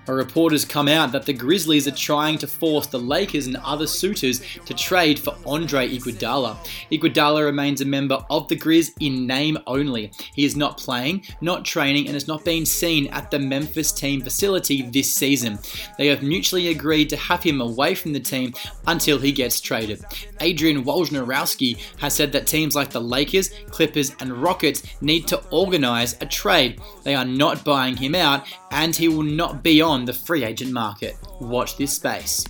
A 0.09 0.13
report 0.13 0.53
has 0.53 0.65
come 0.65 0.89
out 0.89 1.13
that 1.13 1.27
the 1.27 1.33
Grizzlies 1.33 1.87
are 1.87 1.93
trying 1.93 2.37
to 2.39 2.49
force 2.49 2.89
the 2.89 2.99
Lakers 2.99 3.47
and 3.47 3.57
other 3.59 3.87
suitors 3.87 4.41
to 4.65 4.75
trade 4.75 5.17
for 5.17 5.37
Andre 5.47 5.89
Iguodala. 5.89 6.57
Iguodala 6.91 7.45
remains 7.45 7.81
a 7.81 7.85
member 7.85 8.19
of 8.29 8.49
the 8.49 8.57
Grizz 8.57 8.91
in 8.99 9.29
name 9.29 9.59
only. 9.69 10.11
He 10.35 10.45
is 10.45 10.57
not 10.57 10.77
playing, 10.77 11.25
not 11.41 11.65
training, 11.65 12.07
and 12.07 12.15
has 12.15 12.27
not 12.27 12.45
been 12.45 12.67
seen 12.67 13.07
at 13.09 13.31
the 13.31 13.39
Memphis 13.39 13.93
team 13.93 14.23
facility 14.23 14.83
this 14.83 15.13
season. 15.13 15.59
They 15.99 16.09
have 16.09 16.23
mutually 16.23 16.69
agreed 16.69 17.09
to 17.11 17.17
have 17.17 17.45
him 17.45 17.61
away 17.61 17.95
from 17.95 18.13
the 18.13 18.21
team 18.21 18.55
until 18.89 19.19
he 19.19 19.31
gets 19.31 19.61
traded. 19.61 20.05
Adrian 20.41 20.83
Wojnarowski 20.85 21.79
has 22.01 22.15
said 22.15 22.33
that 22.33 22.49
teams 22.49 22.75
like 22.75 22.91
the 22.91 23.01
Lakers, 23.01 23.51
Clippers, 23.71 24.17
and 24.19 24.33
Rockets 24.33 24.83
need 25.01 25.29
to 25.29 25.41
organize 25.51 26.17
a 26.21 26.27
trade. 26.27 26.81
They 27.05 27.15
are 27.15 27.25
not 27.25 27.65
buying 27.65 27.97
him 27.97 28.17
out, 28.17 28.49
and 28.73 28.97
he 28.97 29.07
will 29.07 29.23
not 29.23 29.63
be 29.63 29.81
on 29.81 29.92
the 30.05 30.13
free 30.13 30.45
agent 30.45 30.73
market. 30.73 31.17
Watch 31.41 31.77
this 31.77 31.93
space. 31.95 32.45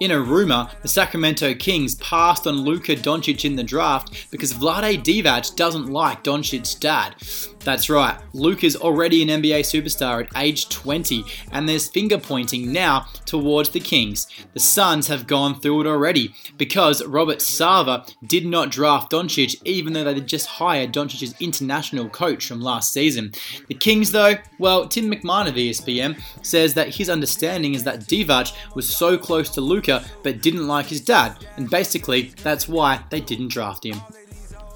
In 0.00 0.10
a 0.10 0.20
rumour, 0.20 0.68
the 0.82 0.88
Sacramento 0.88 1.54
Kings 1.54 1.94
passed 1.96 2.46
on 2.46 2.56
Luka 2.56 2.96
Doncic 2.96 3.44
in 3.44 3.56
the 3.56 3.62
draft 3.62 4.30
because 4.30 4.52
Vlade 4.52 5.02
Divac 5.02 5.54
doesn't 5.56 5.86
like 5.86 6.24
Doncic's 6.24 6.74
dad. 6.74 7.14
That's 7.64 7.88
right, 7.88 8.18
Luka 8.34 8.66
is 8.66 8.76
already 8.76 9.22
an 9.22 9.42
NBA 9.42 9.60
superstar 9.60 10.24
at 10.24 10.30
age 10.36 10.68
20, 10.68 11.24
and 11.50 11.68
there's 11.68 11.88
finger 11.88 12.18
pointing 12.18 12.72
now 12.72 13.06
towards 13.24 13.70
the 13.70 13.80
Kings. 13.80 14.26
The 14.52 14.60
Suns 14.60 15.08
have 15.08 15.26
gone 15.26 15.58
through 15.58 15.80
it 15.80 15.86
already 15.86 16.34
because 16.58 17.04
Robert 17.04 17.38
Sarver 17.38 18.06
did 18.26 18.44
not 18.44 18.70
draft 18.70 19.10
Doncic 19.10 19.56
even 19.64 19.92
though 19.92 20.04
they 20.04 20.14
had 20.14 20.26
just 20.26 20.46
hired 20.46 20.92
Doncic's 20.92 21.34
international 21.40 22.08
coach 22.08 22.46
from 22.46 22.60
last 22.60 22.92
season. 22.92 23.32
The 23.68 23.74
Kings, 23.74 24.12
though, 24.12 24.34
well, 24.58 24.86
Tim 24.86 25.10
McMahon 25.10 25.48
of 25.48 25.54
ESPN 25.54 26.20
says 26.42 26.74
that 26.74 26.94
his 26.94 27.08
understanding 27.08 27.74
is 27.74 27.84
that 27.84 28.00
Divac 28.00 28.54
was 28.74 28.94
so 28.94 29.16
close 29.16 29.48
to 29.50 29.60
Luka 29.60 30.04
but 30.22 30.42
didn't 30.42 30.68
like 30.68 30.86
his 30.86 31.00
dad, 31.00 31.46
and 31.56 31.70
basically 31.70 32.32
that's 32.42 32.68
why 32.68 33.02
they 33.10 33.20
didn't 33.20 33.48
draft 33.48 33.84
him. 33.86 34.00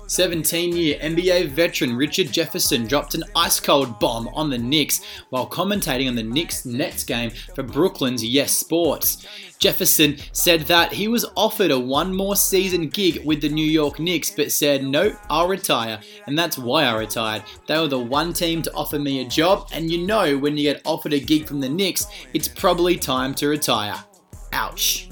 17 0.08 0.74
year 0.74 0.98
NBA 1.00 1.48
veteran 1.50 1.96
Richard 1.96 2.32
Jefferson 2.32 2.86
dropped 2.86 3.14
an 3.14 3.24
ice 3.36 3.60
cold 3.60 3.98
bomb 3.98 4.28
on 4.28 4.50
the 4.50 4.58
Knicks 4.58 5.00
while 5.30 5.48
commentating 5.48 6.08
on 6.08 6.16
the 6.16 6.22
Knicks 6.22 6.64
Nets 6.64 7.04
game 7.04 7.30
for 7.54 7.62
Brooklyn's 7.62 8.24
Yes 8.24 8.52
Sports. 8.52 9.26
Jefferson 9.58 10.16
said 10.32 10.62
that 10.62 10.92
he 10.92 11.08
was 11.08 11.26
offered 11.36 11.70
a 11.70 11.78
one 11.78 12.14
more 12.14 12.36
season 12.36 12.88
gig 12.88 13.24
with 13.24 13.40
the 13.42 13.48
New 13.48 13.66
York 13.66 13.98
Knicks 13.98 14.30
but 14.30 14.50
said, 14.50 14.82
Nope, 14.82 15.14
I'll 15.28 15.48
retire. 15.48 16.00
And 16.26 16.38
that's 16.38 16.58
why 16.58 16.84
I 16.84 16.96
retired. 16.96 17.42
They 17.66 17.78
were 17.78 17.88
the 17.88 17.98
one 17.98 18.32
team 18.32 18.62
to 18.62 18.74
offer 18.74 18.98
me 18.98 19.20
a 19.20 19.28
job, 19.28 19.68
and 19.72 19.90
you 19.90 20.06
know 20.06 20.38
when 20.38 20.56
you 20.56 20.62
get 20.62 20.82
offered 20.84 21.12
a 21.12 21.20
gig 21.20 21.46
from 21.46 21.60
the 21.60 21.68
Knicks, 21.68 22.06
it's 22.32 22.48
probably 22.48 22.96
time 22.96 23.34
to 23.34 23.48
retire. 23.48 24.02
Ouch. 24.52 25.08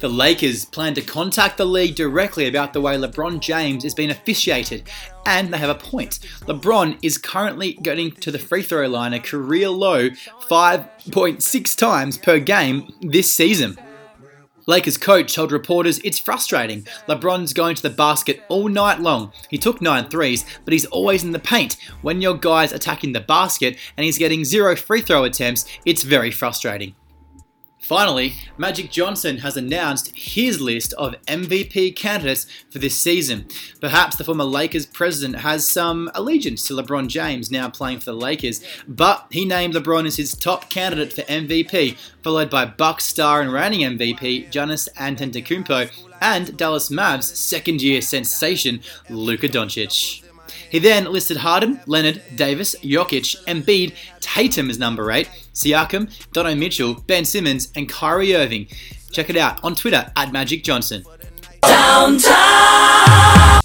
The 0.00 0.08
Lakers 0.08 0.64
plan 0.64 0.94
to 0.94 1.02
contact 1.02 1.56
the 1.56 1.64
league 1.64 1.94
directly 1.94 2.46
about 2.46 2.72
the 2.72 2.80
way 2.80 2.96
LeBron 2.96 3.40
James 3.40 3.84
is 3.84 3.94
being 3.94 4.10
officiated, 4.10 4.88
and 5.24 5.52
they 5.52 5.58
have 5.58 5.70
a 5.70 5.74
point. 5.74 6.18
LeBron 6.42 6.98
is 7.00 7.16
currently 7.16 7.74
getting 7.74 8.10
to 8.12 8.30
the 8.30 8.38
free 8.38 8.62
throw 8.62 8.86
line 8.88 9.14
a 9.14 9.20
career 9.20 9.68
low 9.68 10.10
5.6 10.10 11.76
times 11.76 12.18
per 12.18 12.38
game 12.38 12.92
this 13.00 13.32
season. 13.32 13.78
Lakers 14.66 14.96
coach 14.96 15.34
told 15.34 15.52
reporters 15.52 15.98
it's 15.98 16.18
frustrating. 16.18 16.82
LeBron's 17.06 17.52
going 17.52 17.74
to 17.76 17.82
the 17.82 17.90
basket 17.90 18.42
all 18.48 18.68
night 18.68 18.98
long. 19.00 19.30
He 19.50 19.58
took 19.58 19.82
nine 19.82 20.08
threes, 20.08 20.44
but 20.64 20.72
he's 20.72 20.86
always 20.86 21.22
in 21.22 21.32
the 21.32 21.38
paint. 21.38 21.76
When 22.00 22.22
your 22.22 22.34
guy's 22.34 22.72
attacking 22.72 23.12
the 23.12 23.20
basket 23.20 23.76
and 23.96 24.04
he's 24.04 24.18
getting 24.18 24.44
zero 24.44 24.74
free 24.74 25.02
throw 25.02 25.24
attempts, 25.24 25.66
it's 25.84 26.02
very 26.02 26.30
frustrating. 26.30 26.94
Finally, 27.84 28.32
Magic 28.56 28.90
Johnson 28.90 29.38
has 29.38 29.58
announced 29.58 30.10
his 30.16 30.58
list 30.58 30.94
of 30.94 31.14
MVP 31.26 31.94
candidates 31.94 32.46
for 32.70 32.78
this 32.78 32.98
season. 32.98 33.46
Perhaps 33.78 34.16
the 34.16 34.24
former 34.24 34.44
Lakers 34.44 34.86
president 34.86 35.42
has 35.42 35.68
some 35.68 36.10
allegiance 36.14 36.64
to 36.64 36.72
LeBron 36.72 37.08
James 37.08 37.50
now 37.50 37.68
playing 37.68 37.98
for 37.98 38.06
the 38.06 38.14
Lakers, 38.14 38.64
but 38.88 39.26
he 39.30 39.44
named 39.44 39.74
LeBron 39.74 40.06
as 40.06 40.16
his 40.16 40.34
top 40.34 40.70
candidate 40.70 41.12
for 41.12 41.22
MVP, 41.22 41.98
followed 42.22 42.48
by 42.48 42.64
Bucks 42.64 43.04
star 43.04 43.42
and 43.42 43.52
reigning 43.52 43.80
MVP 43.80 44.50
Giannis 44.50 44.88
Antetokounmpo 44.94 45.90
and 46.22 46.56
Dallas 46.56 46.88
Mavs 46.88 47.36
second-year 47.36 48.00
sensation 48.00 48.80
Luka 49.10 49.46
Doncic. 49.46 50.23
He 50.74 50.80
then 50.80 51.04
listed 51.04 51.36
Harden, 51.36 51.78
Leonard, 51.86 52.20
Davis, 52.34 52.74
Jokic, 52.82 53.44
Embiid, 53.44 53.94
Tatum 54.18 54.68
as 54.68 54.76
number 54.76 55.12
8, 55.12 55.30
Siakam, 55.52 56.10
Donovan 56.32 56.58
Mitchell, 56.58 56.94
Ben 57.06 57.24
Simmons, 57.24 57.70
and 57.76 57.88
Kyrie 57.88 58.34
Irving. 58.34 58.66
Check 59.12 59.30
it 59.30 59.36
out 59.36 59.62
on 59.62 59.76
Twitter 59.76 60.10
at 60.16 60.32
Magic 60.32 60.64
Johnson. 60.64 61.04
Downtown! 61.62 63.60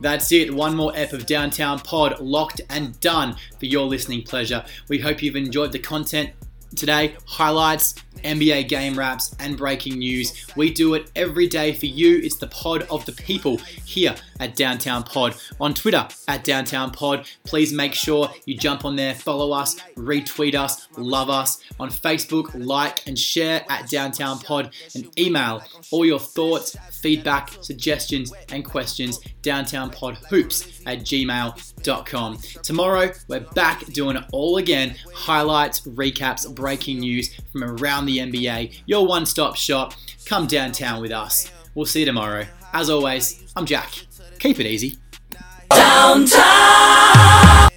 That's 0.00 0.32
it. 0.32 0.52
One 0.52 0.74
more 0.74 0.90
ep 0.96 1.12
of 1.12 1.24
Downtown 1.24 1.78
Pod 1.78 2.18
locked 2.18 2.60
and 2.68 2.98
done 2.98 3.36
for 3.60 3.66
your 3.66 3.86
listening 3.86 4.24
pleasure. 4.24 4.64
We 4.88 4.98
hope 4.98 5.22
you've 5.22 5.36
enjoyed 5.36 5.70
the 5.70 5.78
content 5.78 6.30
today. 6.76 7.16
Highlights, 7.26 7.94
NBA 8.22 8.68
game 8.68 8.98
wraps, 8.98 9.34
and 9.40 9.56
breaking 9.56 9.98
news. 9.98 10.46
We 10.56 10.72
do 10.72 10.94
it 10.94 11.10
every 11.16 11.46
day 11.46 11.72
for 11.72 11.86
you. 11.86 12.18
It's 12.22 12.36
the 12.36 12.46
pod 12.48 12.82
of 12.90 13.04
the 13.06 13.12
people 13.12 13.56
here 13.56 14.14
at 14.40 14.56
Downtown 14.56 15.02
Pod. 15.02 15.36
On 15.60 15.74
Twitter 15.74 16.06
at 16.28 16.44
Downtown 16.44 16.90
Pod, 16.90 17.26
please 17.44 17.72
make 17.72 17.94
sure 17.94 18.30
you 18.44 18.56
jump 18.56 18.84
on 18.84 18.96
there, 18.96 19.14
follow 19.14 19.52
us, 19.52 19.76
retweet 19.96 20.54
us, 20.54 20.88
love 20.96 21.30
us. 21.30 21.60
On 21.78 21.88
Facebook, 21.88 22.50
like 22.54 23.06
and 23.06 23.18
share 23.18 23.64
at 23.68 23.88
Downtown 23.88 24.38
Pod, 24.38 24.74
and 24.94 25.18
email 25.18 25.62
all 25.90 26.04
your 26.04 26.20
thoughts, 26.20 26.76
feedback, 26.90 27.52
suggestions, 27.60 28.32
and 28.50 28.64
questions 28.64 29.20
downtownpodhoops 29.42 30.75
at 30.86 31.00
gmail.com. 31.00 32.38
Tomorrow, 32.62 33.12
we're 33.28 33.40
back 33.40 33.84
doing 33.86 34.16
it 34.16 34.24
all 34.32 34.56
again 34.56 34.96
highlights, 35.14 35.80
recaps, 35.82 36.52
breaking 36.52 37.00
news 37.00 37.34
from 37.52 37.64
around 37.64 38.06
the 38.06 38.18
NBA. 38.18 38.82
Your 38.86 39.06
one 39.06 39.26
stop 39.26 39.56
shop. 39.56 39.94
Come 40.24 40.46
downtown 40.46 41.02
with 41.02 41.12
us. 41.12 41.50
We'll 41.74 41.86
see 41.86 42.00
you 42.00 42.06
tomorrow. 42.06 42.46
As 42.72 42.90
always, 42.90 43.44
I'm 43.54 43.66
Jack. 43.66 43.92
Keep 44.38 44.60
it 44.60 44.66
easy. 44.66 44.96
Downtown! 45.70 47.70